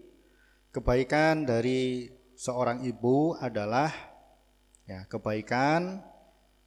[0.70, 3.90] kebaikan dari seorang ibu adalah
[4.86, 6.04] ya kebaikan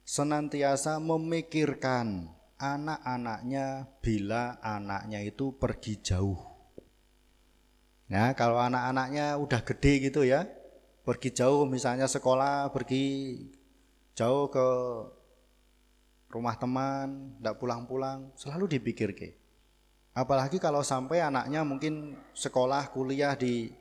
[0.02, 6.38] senantiasa memikirkan anak-anaknya bila anaknya itu pergi jauh.
[8.12, 10.44] Nah, kalau anak-anaknya udah gede gitu ya,
[11.02, 13.34] pergi jauh misalnya sekolah, pergi
[14.14, 14.68] jauh ke
[16.30, 19.36] rumah teman, tidak pulang-pulang, selalu dipikir ke.
[20.12, 23.72] Apalagi kalau sampai anaknya mungkin sekolah, kuliah di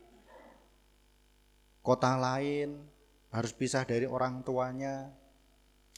[1.84, 2.82] kota lain,
[3.36, 5.12] harus pisah dari orang tuanya,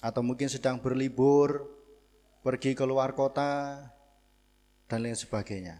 [0.04, 1.63] atau mungkin sedang berlibur,
[2.44, 3.80] pergi ke luar kota,
[4.92, 5.80] dan lain sebagainya.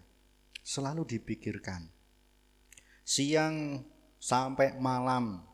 [0.64, 1.84] Selalu dipikirkan.
[3.04, 3.84] Siang
[4.16, 5.44] sampai malam,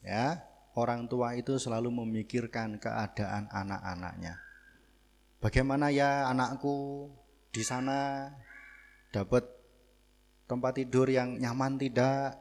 [0.00, 0.40] ya,
[0.72, 4.40] orang tua itu selalu memikirkan keadaan anak-anaknya.
[5.44, 7.12] Bagaimana ya anakku
[7.52, 8.32] di sana
[9.12, 9.44] dapat
[10.48, 12.40] tempat tidur yang nyaman tidak,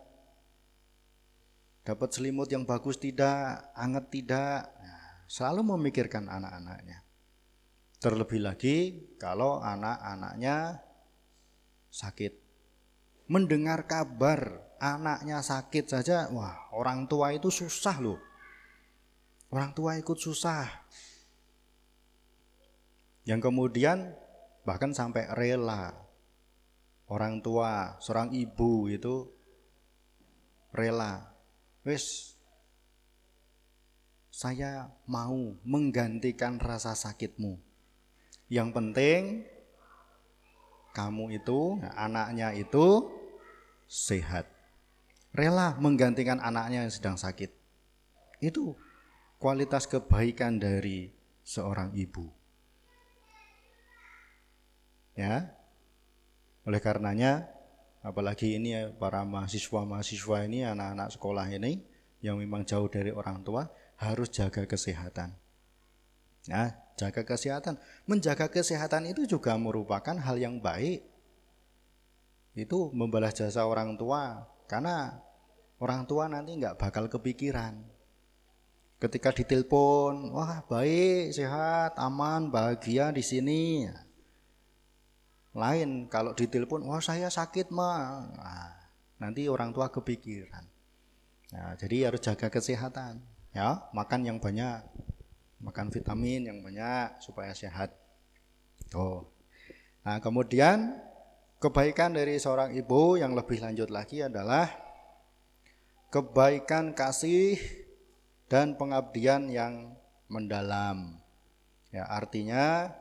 [1.83, 4.94] dapat selimut yang bagus tidak, anget tidak, nah,
[5.25, 7.01] selalu memikirkan anak-anaknya.
[7.97, 8.77] Terlebih lagi
[9.17, 10.81] kalau anak-anaknya
[11.89, 12.33] sakit.
[13.25, 18.21] Mendengar kabar anaknya sakit saja, wah orang tua itu susah loh.
[19.49, 20.69] Orang tua ikut susah.
[23.25, 24.13] Yang kemudian
[24.61, 25.97] bahkan sampai rela
[27.09, 29.25] orang tua, seorang ibu itu
[30.69, 31.33] rela
[31.85, 32.34] Wis
[34.35, 37.55] saya mau menggantikan rasa sakitmu.
[38.51, 39.21] Yang penting
[40.91, 43.07] kamu itu, anaknya itu
[43.87, 44.51] sehat.
[45.31, 47.47] Rela menggantikan anaknya yang sedang sakit.
[48.43, 48.75] Itu
[49.39, 51.15] kualitas kebaikan dari
[51.47, 52.27] seorang ibu.
[55.15, 55.55] Ya.
[56.67, 57.47] Oleh karenanya
[58.03, 61.79] apalagi ini ya, para mahasiswa-mahasiswa ini anak-anak sekolah ini
[62.19, 63.63] yang memang jauh dari orang tua
[63.99, 65.35] harus jaga kesehatan.
[66.45, 67.81] Ya, jaga kesehatan.
[68.05, 71.01] Menjaga kesehatan itu juga merupakan hal yang baik.
[72.55, 75.19] Itu membalas jasa orang tua karena
[75.83, 77.83] orang tua nanti nggak bakal kepikiran.
[78.95, 83.91] Ketika ditelepon, wah baik, sehat, aman, bahagia di sini.
[85.51, 88.23] Lain kalau ditelepon, wah saya sakit mah.
[88.39, 88.71] Nah,
[89.19, 90.63] nanti orang tua kepikiran.
[91.51, 93.19] Nah, jadi harus jaga kesehatan,
[93.55, 94.83] ya, makan yang banyak,
[95.63, 97.95] makan vitamin yang banyak supaya sehat.
[98.91, 99.23] Tuh.
[100.05, 100.99] Nah, kemudian
[101.57, 104.69] kebaikan dari seorang ibu yang lebih lanjut lagi adalah
[106.11, 107.57] kebaikan kasih
[108.45, 109.97] dan pengabdian yang
[110.29, 111.17] mendalam.
[111.89, 112.91] Ya, artinya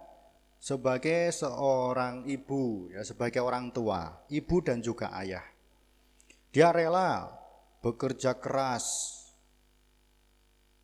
[0.63, 5.45] sebagai seorang ibu, ya sebagai orang tua, ibu dan juga ayah.
[6.55, 7.29] Dia rela
[7.83, 8.87] bekerja keras,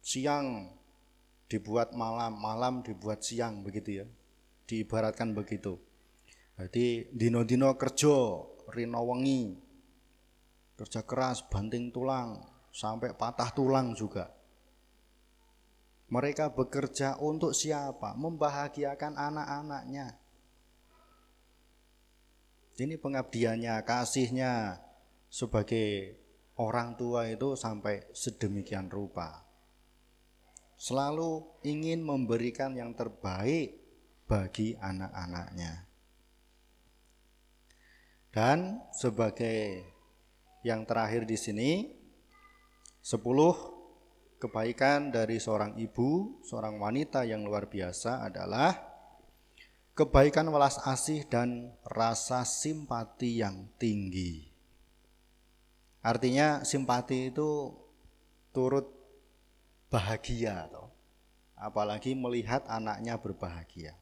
[0.01, 0.77] siang
[1.51, 4.07] dibuat malam, malam dibuat siang begitu ya.
[4.69, 5.81] Diibaratkan begitu.
[6.61, 9.57] Jadi dino-dino kerja, rino wengi,
[10.77, 14.29] kerja keras, banting tulang, sampai patah tulang juga.
[16.11, 18.19] Mereka bekerja untuk siapa?
[18.19, 20.19] Membahagiakan anak-anaknya.
[22.81, 24.81] Ini pengabdiannya, kasihnya,
[25.31, 26.17] sebagai
[26.59, 29.50] orang tua itu sampai sedemikian rupa.
[30.81, 33.77] Selalu ingin memberikan yang terbaik
[34.25, 35.85] bagi anak-anaknya.
[38.33, 39.85] Dan sebagai
[40.65, 41.71] yang terakhir di sini,
[43.05, 43.53] sepuluh
[44.41, 48.73] kebaikan dari seorang ibu, seorang wanita yang luar biasa adalah
[49.93, 54.49] kebaikan welas asih dan rasa simpati yang tinggi.
[56.01, 57.69] Artinya simpati itu
[58.57, 59.00] turut
[59.91, 60.89] bahagia atau
[61.59, 63.99] apalagi melihat anaknya berbahagia.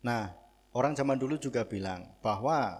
[0.00, 0.40] Nah,
[0.70, 2.78] Orang zaman dulu juga bilang bahwa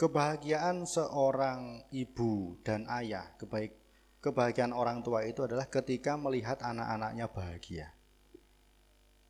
[0.00, 3.76] kebahagiaan seorang ibu dan ayah, kebaik,
[4.24, 7.92] kebahagiaan orang tua itu adalah ketika melihat anak-anaknya bahagia.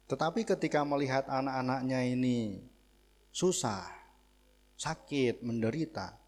[0.07, 2.63] Tetapi ketika melihat anak-anaknya ini
[3.35, 3.83] susah,
[4.79, 6.23] sakit, menderita,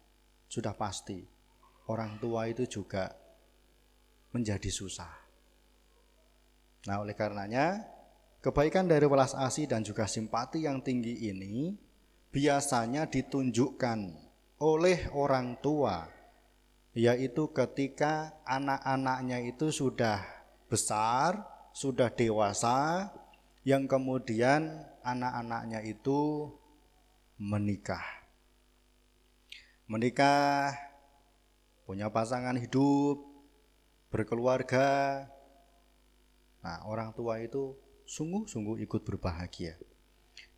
[0.51, 1.23] sudah pasti
[1.87, 3.15] orang tua itu juga
[4.33, 5.13] menjadi susah.
[6.83, 7.93] Nah, oleh karenanya
[8.43, 11.79] Kebaikan dari welas asih dan juga simpati yang tinggi ini
[12.27, 14.19] biasanya ditunjukkan
[14.59, 16.11] oleh orang tua,
[16.91, 20.19] yaitu ketika anak-anaknya itu sudah
[20.67, 21.39] besar,
[21.71, 23.07] sudah dewasa,
[23.63, 26.51] yang kemudian anak-anaknya itu
[27.39, 28.27] menikah.
[29.87, 30.75] Menikah,
[31.87, 33.23] punya pasangan hidup,
[34.13, 35.25] berkeluarga.
[36.61, 37.73] Nah, orang tua itu
[38.05, 39.81] sungguh-sungguh ikut berbahagia.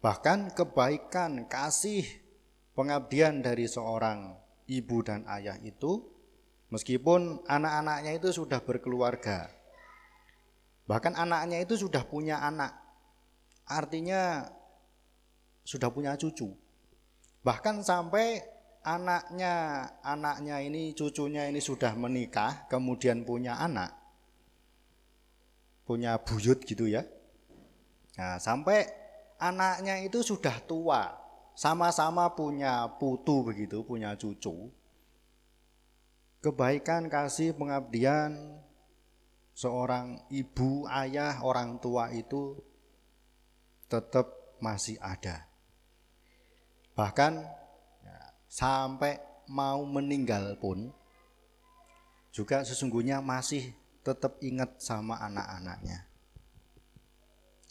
[0.04, 2.04] Bahkan kebaikan, kasih,
[2.76, 4.36] pengabdian dari seorang
[4.68, 6.04] ibu dan ayah itu
[6.70, 9.48] meskipun anak-anaknya itu sudah berkeluarga.
[10.86, 12.76] Bahkan anaknya itu sudah punya anak.
[13.66, 14.46] Artinya
[15.66, 16.54] sudah punya cucu.
[17.42, 18.46] Bahkan sampai
[18.86, 19.54] anaknya
[20.06, 23.92] anaknya ini cucunya ini sudah menikah kemudian punya anak
[25.90, 27.02] punya buyut gitu ya
[28.16, 28.88] Nah, sampai
[29.40, 31.12] anaknya itu sudah tua,
[31.52, 34.72] sama-sama punya putu begitu, punya cucu.
[36.40, 38.62] Kebaikan, kasih, pengabdian
[39.52, 42.56] seorang ibu, ayah, orang tua itu
[43.92, 44.32] tetap
[44.64, 45.52] masih ada.
[46.96, 47.44] Bahkan
[48.56, 49.20] sampai
[49.52, 50.88] mau meninggal pun
[52.32, 56.08] juga sesungguhnya masih tetap ingat sama anak-anaknya.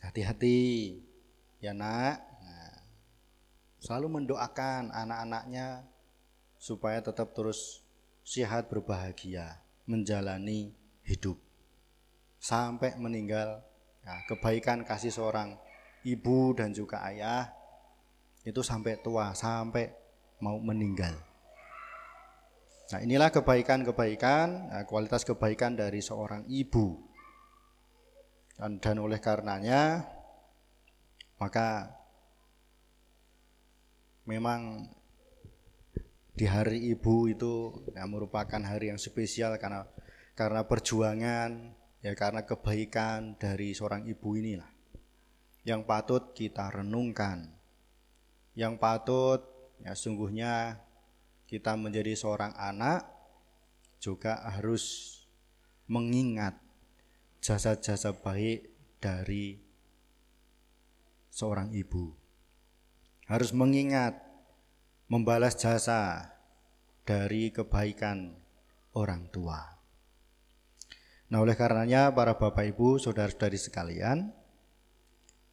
[0.04, 0.60] Hati-hati
[1.64, 2.20] ya nak.
[2.20, 2.76] Nah,
[3.80, 5.88] selalu mendoakan anak-anaknya
[6.60, 7.80] supaya tetap terus
[8.20, 11.40] sehat berbahagia menjalani hidup
[12.36, 13.64] sampai meninggal.
[14.04, 15.56] Nah, kebaikan kasih seorang
[16.04, 17.48] ibu dan juga ayah
[18.44, 20.03] itu sampai tua, sampai
[20.44, 21.16] mau meninggal.
[22.92, 27.00] Nah, inilah kebaikan-kebaikan, nah, kualitas kebaikan dari seorang ibu
[28.60, 30.04] dan, dan oleh karenanya
[31.40, 31.90] maka
[34.28, 34.84] memang
[36.34, 37.54] di hari ibu itu
[37.94, 39.86] ya, merupakan hari yang spesial karena
[40.34, 41.50] karena perjuangan
[42.02, 44.70] ya karena kebaikan dari seorang ibu inilah
[45.64, 47.54] yang patut kita renungkan
[48.58, 50.78] yang patut ya sungguhnya
[51.48, 53.06] kita menjadi seorang anak
[53.98, 55.16] juga harus
[55.88, 56.56] mengingat
[57.44, 59.60] jasa-jasa baik dari
[61.28, 62.16] seorang ibu.
[63.28, 64.20] Harus mengingat
[65.08, 66.32] membalas jasa
[67.04, 68.36] dari kebaikan
[68.96, 69.60] orang tua.
[71.28, 74.30] Nah, oleh karenanya para Bapak Ibu, Saudara-saudari sekalian,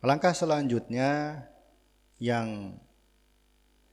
[0.04, 1.44] langkah selanjutnya
[2.22, 2.78] yang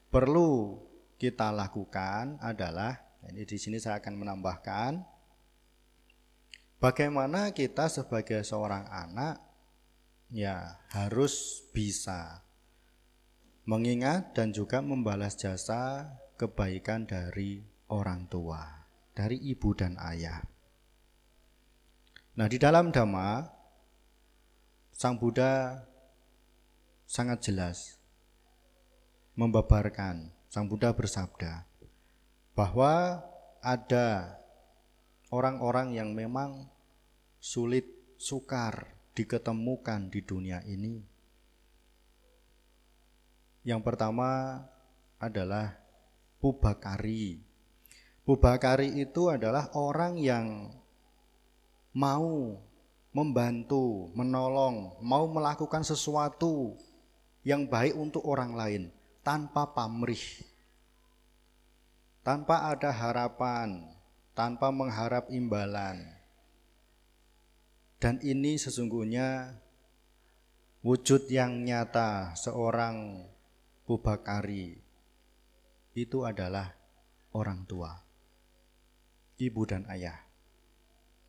[0.09, 0.81] perlu
[1.21, 2.97] kita lakukan adalah
[3.29, 4.91] ini di sini saya akan menambahkan
[6.79, 9.35] Bagaimana kita sebagai seorang anak
[10.31, 12.39] ya harus bisa
[13.67, 16.07] mengingat dan juga membalas jasa
[16.39, 17.59] kebaikan dari
[17.91, 18.63] orang tua,
[19.11, 20.39] dari ibu dan ayah.
[22.39, 23.43] Nah, di dalam Dhamma
[24.95, 25.83] Sang Buddha
[27.03, 27.98] sangat jelas
[29.39, 30.35] membabarkan.
[30.51, 31.63] Sang Buddha bersabda
[32.51, 33.23] bahwa
[33.63, 34.35] ada
[35.31, 36.67] orang-orang yang memang
[37.39, 37.87] sulit
[38.19, 40.99] sukar diketemukan di dunia ini.
[43.63, 44.59] Yang pertama
[45.15, 45.79] adalah
[46.43, 47.39] pubakari.
[48.27, 50.75] Pubakari itu adalah orang yang
[51.95, 52.59] mau
[53.15, 56.75] membantu, menolong, mau melakukan sesuatu
[57.45, 58.83] yang baik untuk orang lain
[59.29, 60.41] tanpa pamrih.
[62.25, 63.85] tanpa ada harapan,
[64.33, 66.01] tanpa mengharap imbalan.
[68.01, 69.53] Dan ini sesungguhnya
[70.81, 73.21] wujud yang nyata seorang
[73.85, 74.81] Bubakari
[75.93, 76.73] itu adalah
[77.29, 78.01] orang tua,
[79.37, 80.25] ibu dan ayah.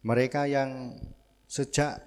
[0.08, 0.96] Mereka yang
[1.44, 2.00] sejak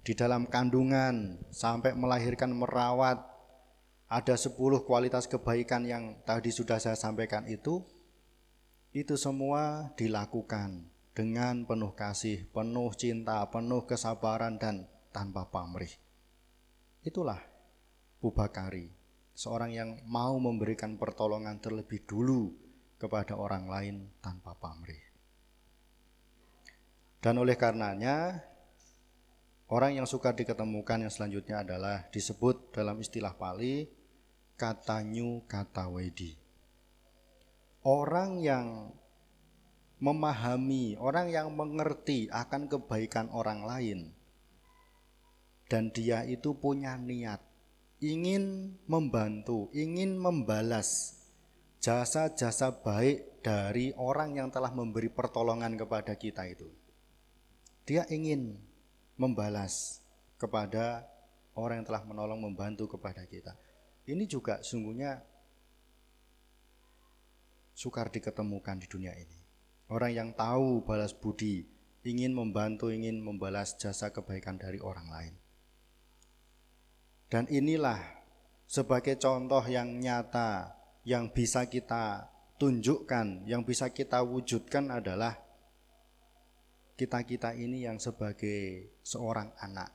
[0.00, 3.37] di dalam kandungan sampai melahirkan merawat
[4.08, 4.56] ada 10
[4.88, 7.84] kualitas kebaikan yang tadi sudah saya sampaikan itu
[8.96, 15.92] itu semua dilakukan dengan penuh kasih, penuh cinta, penuh kesabaran dan tanpa pamrih.
[17.04, 17.38] Itulah
[18.18, 18.88] Bubakari,
[19.36, 22.50] seorang yang mau memberikan pertolongan terlebih dulu
[22.96, 25.04] kepada orang lain tanpa pamrih.
[27.20, 28.40] Dan oleh karenanya
[29.68, 33.97] Orang yang suka diketemukan yang selanjutnya adalah disebut dalam istilah Pali
[34.58, 36.34] katanyu kata wedi.
[37.86, 38.92] Orang yang
[40.02, 44.18] memahami, orang yang mengerti akan kebaikan orang lain
[45.68, 47.44] dan dia itu punya niat
[48.00, 51.18] ingin membantu, ingin membalas
[51.78, 56.66] jasa-jasa baik dari orang yang telah memberi pertolongan kepada kita itu.
[57.86, 58.58] Dia ingin
[59.18, 60.02] membalas
[60.38, 61.06] kepada
[61.58, 63.54] orang yang telah menolong membantu kepada kita.
[64.08, 65.20] Ini juga sungguhnya
[67.76, 69.38] sukar diketemukan di dunia ini.
[69.92, 71.68] Orang yang tahu balas budi,
[72.08, 75.34] ingin membantu, ingin membalas jasa kebaikan dari orang lain.
[77.28, 78.00] Dan inilah
[78.64, 80.72] sebagai contoh yang nyata
[81.04, 85.36] yang bisa kita tunjukkan, yang bisa kita wujudkan adalah
[86.98, 89.92] kita-kita ini yang sebagai seorang anak,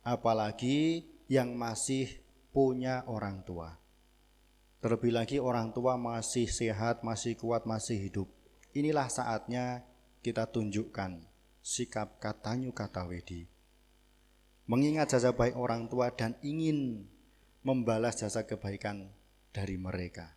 [0.00, 2.08] apalagi yang masih
[2.50, 3.78] punya orang tua.
[4.80, 8.28] Terlebih lagi orang tua masih sehat, masih kuat, masih hidup.
[8.72, 9.84] Inilah saatnya
[10.24, 11.20] kita tunjukkan
[11.60, 13.50] sikap katanyu kata wedi.
[14.70, 17.04] Mengingat jasa baik orang tua dan ingin
[17.66, 19.10] membalas jasa kebaikan
[19.50, 20.32] dari mereka.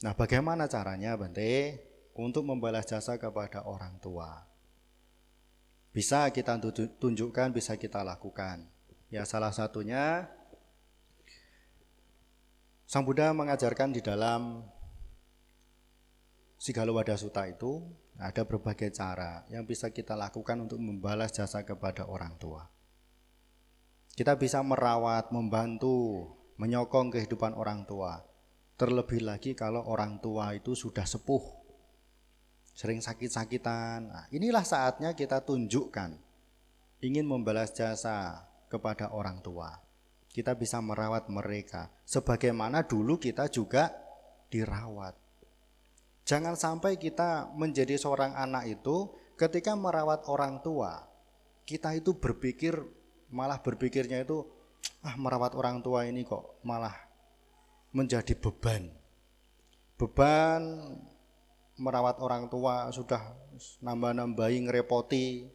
[0.00, 1.94] Nah, bagaimana caranya, Bante?
[2.14, 4.46] untuk membalas jasa kepada orang tua.
[5.90, 6.58] Bisa kita
[6.98, 8.66] tunjukkan, bisa kita lakukan.
[9.14, 10.26] Ya, salah satunya
[12.82, 14.66] Sang Buddha mengajarkan di dalam
[16.58, 17.78] Sigalo Suta itu
[18.18, 22.66] ada berbagai cara yang bisa kita lakukan untuk membalas jasa kepada orang tua.
[24.18, 28.18] Kita bisa merawat, membantu, menyokong kehidupan orang tua.
[28.74, 31.62] Terlebih lagi kalau orang tua itu sudah sepuh,
[32.74, 34.10] sering sakit-sakitan.
[34.10, 36.18] Nah, inilah saatnya kita tunjukkan
[36.98, 39.70] ingin membalas jasa kepada orang tua.
[40.34, 43.94] Kita bisa merawat mereka sebagaimana dulu kita juga
[44.50, 45.14] dirawat.
[46.26, 51.06] Jangan sampai kita menjadi seorang anak itu ketika merawat orang tua,
[51.62, 52.74] kita itu berpikir
[53.30, 54.42] malah berpikirnya itu
[55.06, 56.96] ah merawat orang tua ini kok malah
[57.94, 58.90] menjadi beban.
[59.94, 60.62] Beban
[61.78, 63.34] merawat orang tua sudah
[63.82, 65.46] nambah-nambahi ngerepoti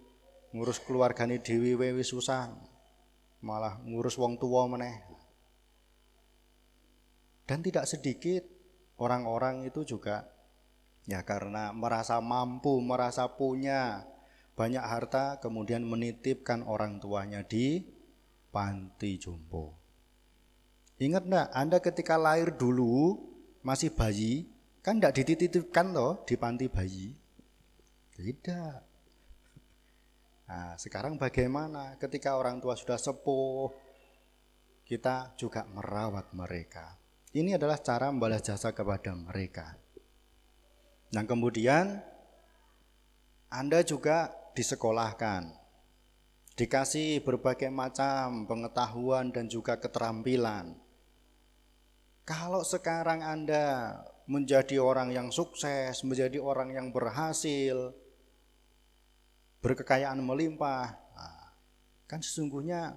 [0.51, 2.51] ngurus keluargane dhewe wis susah
[3.39, 4.99] malah ngurus wong tua meneh
[7.47, 8.43] dan tidak sedikit
[8.99, 10.27] orang-orang itu juga
[11.07, 14.05] ya karena merasa mampu merasa punya
[14.53, 17.81] banyak harta kemudian menitipkan orang tuanya di
[18.51, 19.79] panti jompo
[20.99, 23.17] ingat enggak Anda ketika lahir dulu
[23.63, 27.11] masih bayi Kan tidak dititipkan loh di panti bayi.
[28.15, 28.88] Tidak.
[30.49, 33.69] Nah, sekarang bagaimana ketika orang tua sudah sepuh,
[34.81, 36.97] kita juga merawat mereka.
[37.29, 39.77] Ini adalah cara membalas jasa kepada mereka.
[41.13, 42.01] Nah kemudian
[43.53, 45.53] Anda juga disekolahkan,
[46.57, 50.73] dikasih berbagai macam pengetahuan dan juga keterampilan.
[52.25, 53.93] Kalau sekarang Anda
[54.25, 57.93] menjadi orang yang sukses, menjadi orang yang berhasil,
[59.59, 60.95] berkekayaan melimpah.
[61.15, 61.51] Nah,
[62.07, 62.95] kan sesungguhnya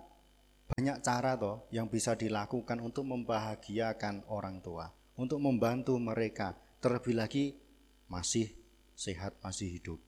[0.72, 4.88] banyak cara toh yang bisa dilakukan untuk membahagiakan orang tua,
[5.20, 7.44] untuk membantu mereka, terlebih lagi
[8.08, 8.50] masih
[8.96, 10.00] sehat, masih hidup.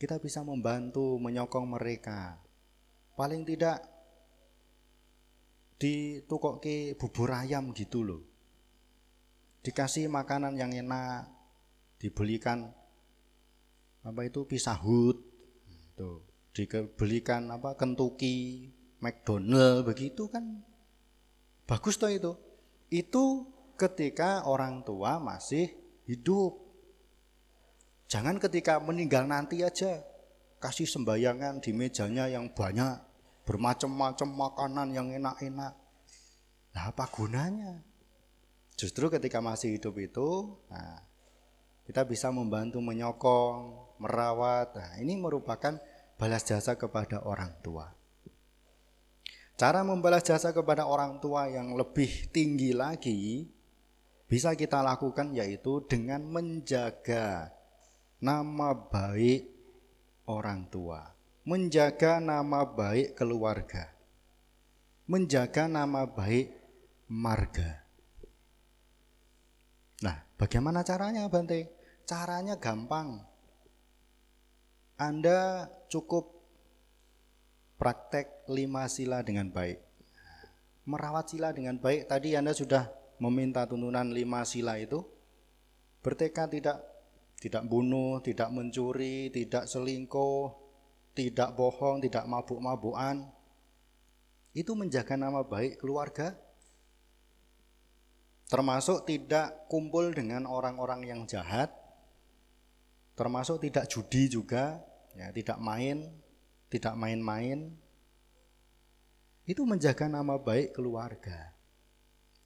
[0.00, 2.40] Kita bisa membantu, menyokong mereka.
[3.14, 3.84] Paling tidak
[5.80, 8.30] di ke bubur ayam gitu loh
[9.60, 11.28] dikasih makanan yang enak,
[12.00, 12.72] dibelikan
[14.00, 15.16] apa itu pisahut,
[15.96, 16.24] tuh,
[16.56, 18.68] dibelikan apa Kentucky,
[19.00, 20.60] McDonald begitu kan
[21.64, 22.32] bagus toh itu.
[22.90, 23.46] Itu
[23.78, 25.72] ketika orang tua masih
[26.04, 26.58] hidup.
[28.10, 30.02] Jangan ketika meninggal nanti aja
[30.58, 32.98] kasih sembayangan di mejanya yang banyak,
[33.46, 35.74] bermacam-macam makanan yang enak-enak.
[36.70, 37.80] Nah, apa gunanya?
[38.74, 41.00] Justru ketika masih hidup itu, nah,
[41.86, 44.74] kita bisa membantu menyokong, merawat.
[44.74, 45.76] Nah, ini merupakan
[46.16, 47.92] balas jasa kepada orang tua.
[49.60, 53.44] Cara membalas jasa kepada orang tua yang lebih tinggi lagi
[54.24, 57.52] bisa kita lakukan yaitu dengan menjaga
[58.24, 59.52] nama baik
[60.24, 61.12] orang tua,
[61.44, 63.92] menjaga nama baik keluarga,
[65.04, 66.56] menjaga nama baik
[67.12, 67.84] marga.
[70.00, 71.68] Nah, bagaimana caranya Bante?
[72.08, 73.29] Caranya gampang.
[75.00, 76.28] Anda cukup
[77.80, 79.80] praktek lima sila dengan baik.
[80.84, 85.00] Merawat sila dengan baik, tadi Anda sudah meminta tuntunan lima sila itu.
[86.04, 86.84] Bertekad tidak
[87.40, 90.52] tidak bunuh, tidak mencuri, tidak selingkuh,
[91.16, 93.24] tidak bohong, tidak mabuk-mabukan.
[94.52, 96.36] Itu menjaga nama baik keluarga.
[98.52, 101.72] Termasuk tidak kumpul dengan orang-orang yang jahat.
[103.16, 106.10] Termasuk tidak judi juga, ya, tidak main,
[106.70, 107.74] tidak main-main.
[109.46, 111.54] Itu menjaga nama baik keluarga.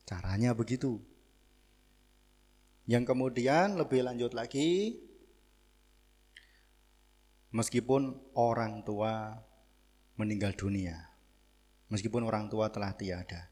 [0.04, 1.00] Caranya begitu.
[2.84, 5.00] Yang kemudian lebih lanjut lagi,
[7.48, 9.40] meskipun orang tua
[10.20, 11.08] meninggal dunia,
[11.88, 13.48] meskipun orang tua telah tiada,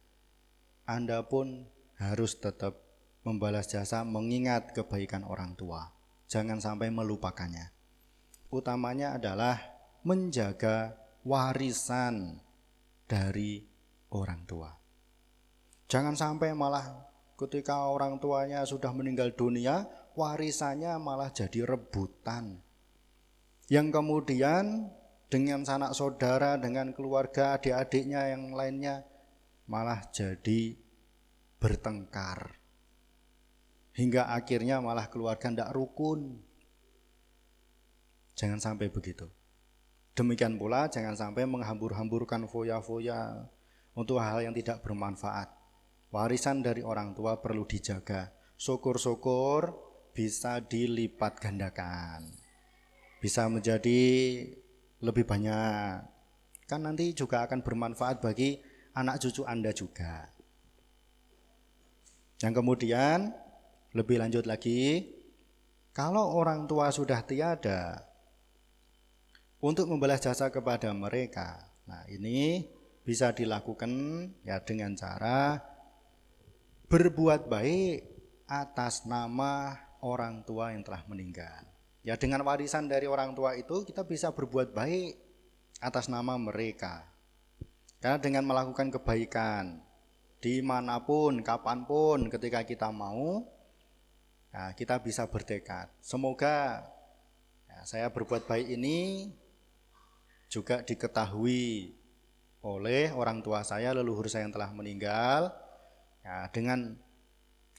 [0.84, 1.64] Anda pun
[1.96, 2.76] harus tetap
[3.24, 5.88] membalas jasa mengingat kebaikan orang tua.
[6.28, 7.71] Jangan sampai melupakannya.
[8.52, 9.56] Utamanya adalah
[10.04, 10.92] menjaga
[11.24, 12.36] warisan
[13.08, 13.64] dari
[14.12, 14.68] orang tua.
[15.88, 17.08] Jangan sampai malah
[17.40, 22.60] ketika orang tuanya sudah meninggal dunia, warisannya malah jadi rebutan.
[23.72, 24.92] Yang kemudian
[25.32, 29.08] dengan sanak saudara, dengan keluarga, adik-adiknya yang lainnya
[29.64, 30.76] malah jadi
[31.56, 32.60] bertengkar.
[33.96, 36.51] Hingga akhirnya malah keluarga tidak rukun.
[38.36, 39.28] Jangan sampai begitu.
[40.12, 43.48] Demikian pula jangan sampai menghambur-hamburkan foya-foya
[43.96, 45.62] untuk hal yang tidak bermanfaat
[46.12, 48.28] Warisan dari orang tua perlu dijaga.
[48.60, 49.72] Syukur-syukur
[50.12, 52.28] bisa dilipat gandakan.
[53.16, 54.04] Bisa menjadi
[55.00, 56.04] lebih banyak.
[56.68, 58.60] Kan nanti juga akan bermanfaat bagi
[58.92, 60.28] anak cucu Anda juga.
[62.44, 63.32] Yang kemudian
[63.96, 65.08] lebih lanjut lagi,
[65.96, 68.04] kalau orang tua sudah tiada,
[69.62, 72.66] untuk membalas jasa kepada mereka, nah ini
[73.06, 73.90] bisa dilakukan
[74.42, 75.62] ya dengan cara
[76.90, 77.98] berbuat baik
[78.50, 81.62] atas nama orang tua yang telah meninggal.
[82.02, 85.14] Ya dengan warisan dari orang tua itu kita bisa berbuat baik
[85.78, 87.06] atas nama mereka.
[88.02, 89.78] Karena dengan melakukan kebaikan
[90.42, 93.46] di mana pun, kapan pun, ketika kita mau,
[94.50, 95.86] ya, kita bisa bertekad.
[96.02, 96.82] Semoga
[97.70, 99.30] ya, saya berbuat baik ini
[100.52, 101.96] juga diketahui
[102.60, 105.56] oleh orang tua saya, leluhur saya yang telah meninggal,
[106.22, 106.94] Ya, dengan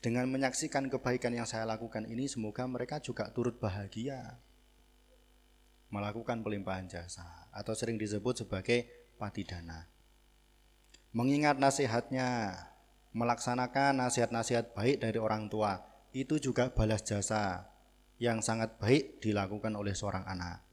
[0.03, 4.35] dengan menyaksikan kebaikan yang saya lakukan ini semoga mereka juga turut bahagia
[5.87, 8.83] melakukan pelimpahan jasa atau sering disebut sebagai
[9.15, 9.87] patidana.
[11.15, 12.51] Mengingat nasihatnya,
[13.15, 15.79] melaksanakan nasihat-nasihat baik dari orang tua,
[16.11, 17.69] itu juga balas jasa
[18.19, 20.65] yang sangat baik dilakukan oleh seorang anak.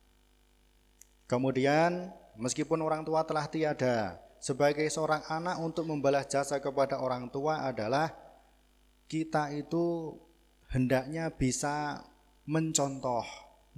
[1.31, 7.71] Kemudian, meskipun orang tua telah tiada, sebagai seorang anak untuk membalas jasa kepada orang tua
[7.71, 8.11] adalah
[9.07, 10.19] kita itu
[10.75, 12.03] hendaknya bisa
[12.51, 13.23] mencontoh,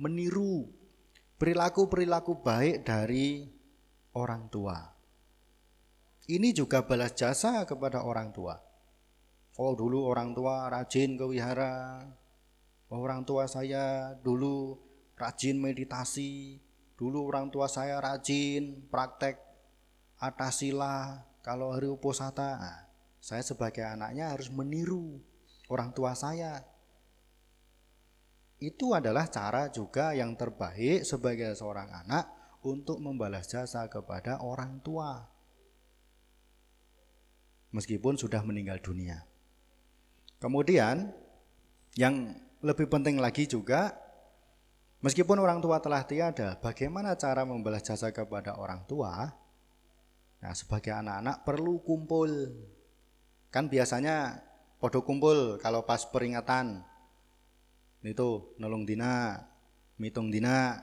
[0.01, 0.65] meniru
[1.37, 3.51] perilaku-perilaku baik dari
[4.15, 4.79] orang tua.
[6.31, 8.55] Ini juga balas jasa kepada orang tua.
[9.59, 12.07] Oh dulu orang tua rajin ke wihara.
[12.87, 14.79] Oh, orang tua saya dulu
[15.19, 16.63] rajin meditasi.
[17.03, 19.35] Dulu orang tua saya rajin praktek
[20.23, 22.87] atasilah kalau hari uposata nah,
[23.19, 25.19] saya sebagai anaknya harus meniru
[25.67, 26.63] orang tua saya.
[28.63, 32.31] Itu adalah cara juga yang terbaik sebagai seorang anak
[32.63, 35.27] untuk membalas jasa kepada orang tua.
[37.75, 39.27] Meskipun sudah meninggal dunia.
[40.39, 41.11] Kemudian
[41.99, 44.02] yang lebih penting lagi juga
[45.03, 49.29] meskipun orang tua telah tiada bagaimana cara membalas jasa kepada orang tua?
[50.43, 52.31] Nah, sebagai anak-anak perlu kumpul.
[53.53, 54.43] Kan biasanya
[54.83, 56.83] podo kumpul kalau pas peringatan.
[58.03, 59.39] Itu nolong dina
[60.01, 60.83] mitung dina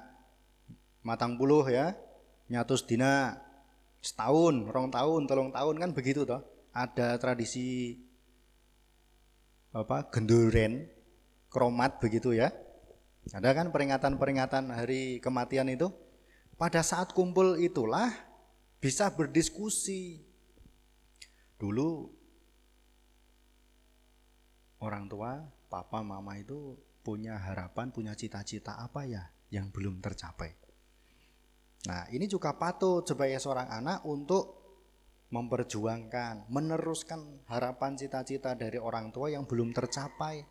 [1.03, 1.91] matang puluh ya
[2.47, 3.36] nyatus dina
[3.99, 6.39] setahun rong tahun tolong tahun kan begitu toh.
[6.72, 7.99] Ada tradisi
[9.76, 10.88] apa genduren
[11.51, 12.53] kromat begitu ya
[13.30, 15.93] ada kan peringatan-peringatan hari kematian itu?
[16.57, 18.09] Pada saat kumpul itulah
[18.82, 20.25] bisa berdiskusi.
[21.59, 22.09] Dulu
[24.80, 30.55] orang tua papa mama itu punya harapan punya cita-cita apa ya yang belum tercapai.
[31.88, 34.59] Nah, ini juga patut sebagai seorang anak untuk
[35.30, 40.43] memperjuangkan, meneruskan harapan cita-cita dari orang tua yang belum tercapai.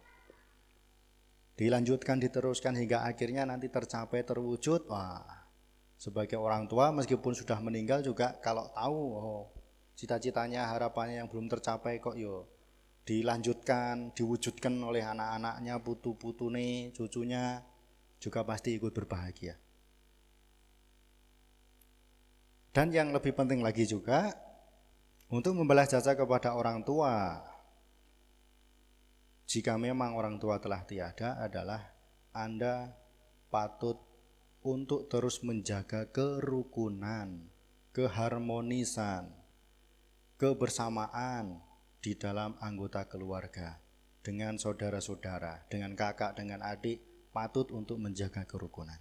[1.58, 4.86] Dilanjutkan, diteruskan hingga akhirnya nanti tercapai, terwujud.
[4.86, 5.26] Wah,
[5.98, 9.44] sebagai orang tua meskipun sudah meninggal juga kalau tahu oh,
[9.98, 12.46] cita-citanya, harapannya yang belum tercapai kok yo
[13.08, 17.64] dilanjutkan, diwujudkan oleh anak-anaknya, putu-putune, cucunya
[18.20, 19.56] juga pasti ikut berbahagia.
[22.68, 24.28] Dan yang lebih penting lagi juga
[25.32, 27.47] untuk membalas jasa kepada orang tua.
[29.48, 31.80] Jika memang orang tua telah tiada adalah
[32.36, 32.92] Anda
[33.48, 33.96] patut
[34.60, 37.48] untuk terus menjaga kerukunan,
[37.96, 39.32] keharmonisan,
[40.36, 41.64] kebersamaan
[42.04, 43.80] di dalam anggota keluarga
[44.20, 47.00] dengan saudara-saudara, dengan kakak, dengan adik,
[47.32, 49.00] patut untuk menjaga kerukunan.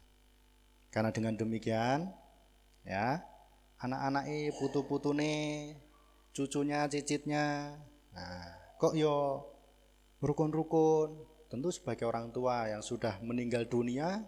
[0.95, 2.07] Karena dengan demikian,
[2.87, 3.19] ya,
[3.83, 5.35] anak-anak putu-putune
[6.33, 7.73] cucunya cicitnya
[8.13, 8.45] nah
[8.77, 9.41] kok yo
[10.21, 11.37] rukun-rukun.
[11.47, 14.19] Tentu sebagai orang tua yang sudah meninggal dunia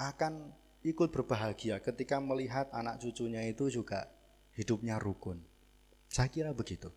[0.00, 0.48] akan
[0.82, 4.08] ikut berbahagia ketika melihat anak cucunya itu juga
[4.56, 5.44] hidupnya rukun.
[6.08, 6.88] Saya kira begitu.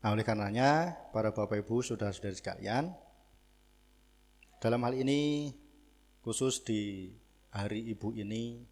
[0.00, 2.92] Nah oleh karenanya para bapak ibu saudara-saudari sekalian
[4.60, 5.52] dalam hal ini
[6.24, 7.12] khusus di
[7.52, 8.64] hari ibu ini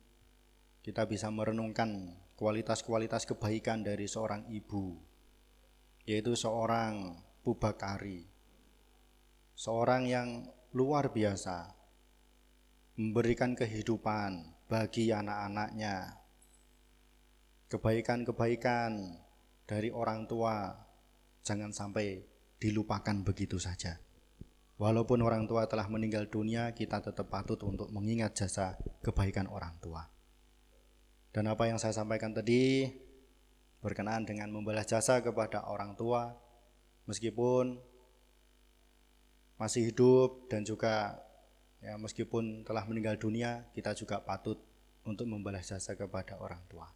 [0.83, 4.99] kita bisa merenungkan kualitas-kualitas kebaikan dari seorang ibu,
[6.03, 8.23] yaitu seorang Pubakari,
[9.59, 10.47] seorang yang
[10.79, 11.75] luar biasa,
[12.95, 16.23] memberikan kehidupan bagi anak-anaknya,
[17.67, 19.19] kebaikan-kebaikan
[19.67, 20.71] dari orang tua
[21.43, 22.23] jangan sampai
[22.63, 23.99] dilupakan begitu saja.
[24.79, 30.07] Walaupun orang tua telah meninggal dunia, kita tetap patut untuk mengingat jasa kebaikan orang tua.
[31.35, 32.87] Dan apa yang saya sampaikan tadi
[33.83, 36.42] berkenaan dengan membalas jasa kepada orang tua
[37.07, 37.81] meskipun
[39.59, 41.23] masih hidup dan juga
[41.83, 44.59] ya meskipun telah meninggal dunia kita juga patut
[45.03, 46.87] untuk membalas jasa kepada orang tua.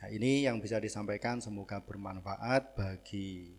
[0.00, 3.52] Nah, ini yang bisa disampaikan semoga bermanfaat bagi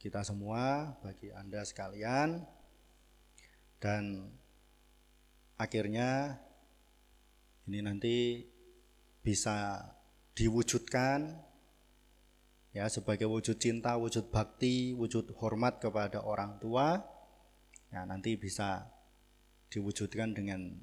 [0.00, 2.40] kita semua, bagi Anda sekalian.
[3.76, 4.32] Dan
[5.60, 6.40] akhirnya
[7.68, 8.44] ini nanti
[9.20, 9.84] bisa
[10.32, 11.36] diwujudkan
[12.70, 17.02] ya sebagai wujud cinta, wujud bakti, wujud hormat kepada orang tua.
[17.90, 18.86] Ya, nanti bisa
[19.70, 20.78] diwujudkan dengan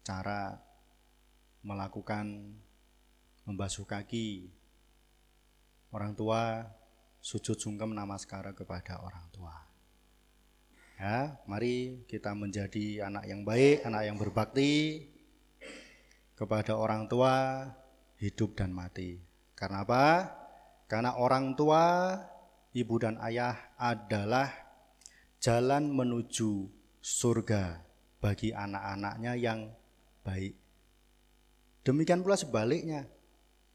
[0.00, 0.56] cara
[1.60, 2.56] melakukan
[3.44, 4.48] membasuh kaki
[5.92, 6.64] orang tua,
[7.20, 9.54] sujud sungkem namaskara kepada orang tua.
[10.96, 15.04] Ya, mari kita menjadi anak yang baik, anak yang berbakti,
[16.36, 17.64] kepada orang tua
[18.20, 19.20] hidup dan mati.
[19.56, 20.28] Karena apa?
[20.86, 22.14] Karena orang tua,
[22.70, 24.46] ibu dan ayah adalah
[25.42, 26.70] jalan menuju
[27.02, 27.82] surga
[28.22, 29.70] bagi anak-anaknya yang
[30.22, 30.54] baik.
[31.86, 33.06] Demikian pula sebaliknya,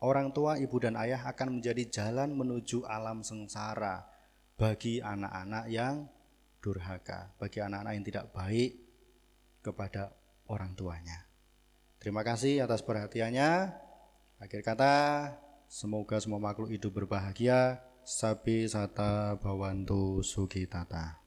[0.03, 4.03] orang tua, ibu dan ayah akan menjadi jalan menuju alam sengsara
[4.59, 6.07] bagi anak-anak yang
[6.59, 8.71] durhaka, bagi anak-anak yang tidak baik
[9.63, 10.11] kepada
[10.51, 11.27] orang tuanya.
[12.01, 13.71] Terima kasih atas perhatiannya.
[14.41, 14.93] Akhir kata,
[15.71, 17.79] semoga semua makhluk hidup berbahagia.
[18.03, 21.20] Sabi sata bawantu sugitata.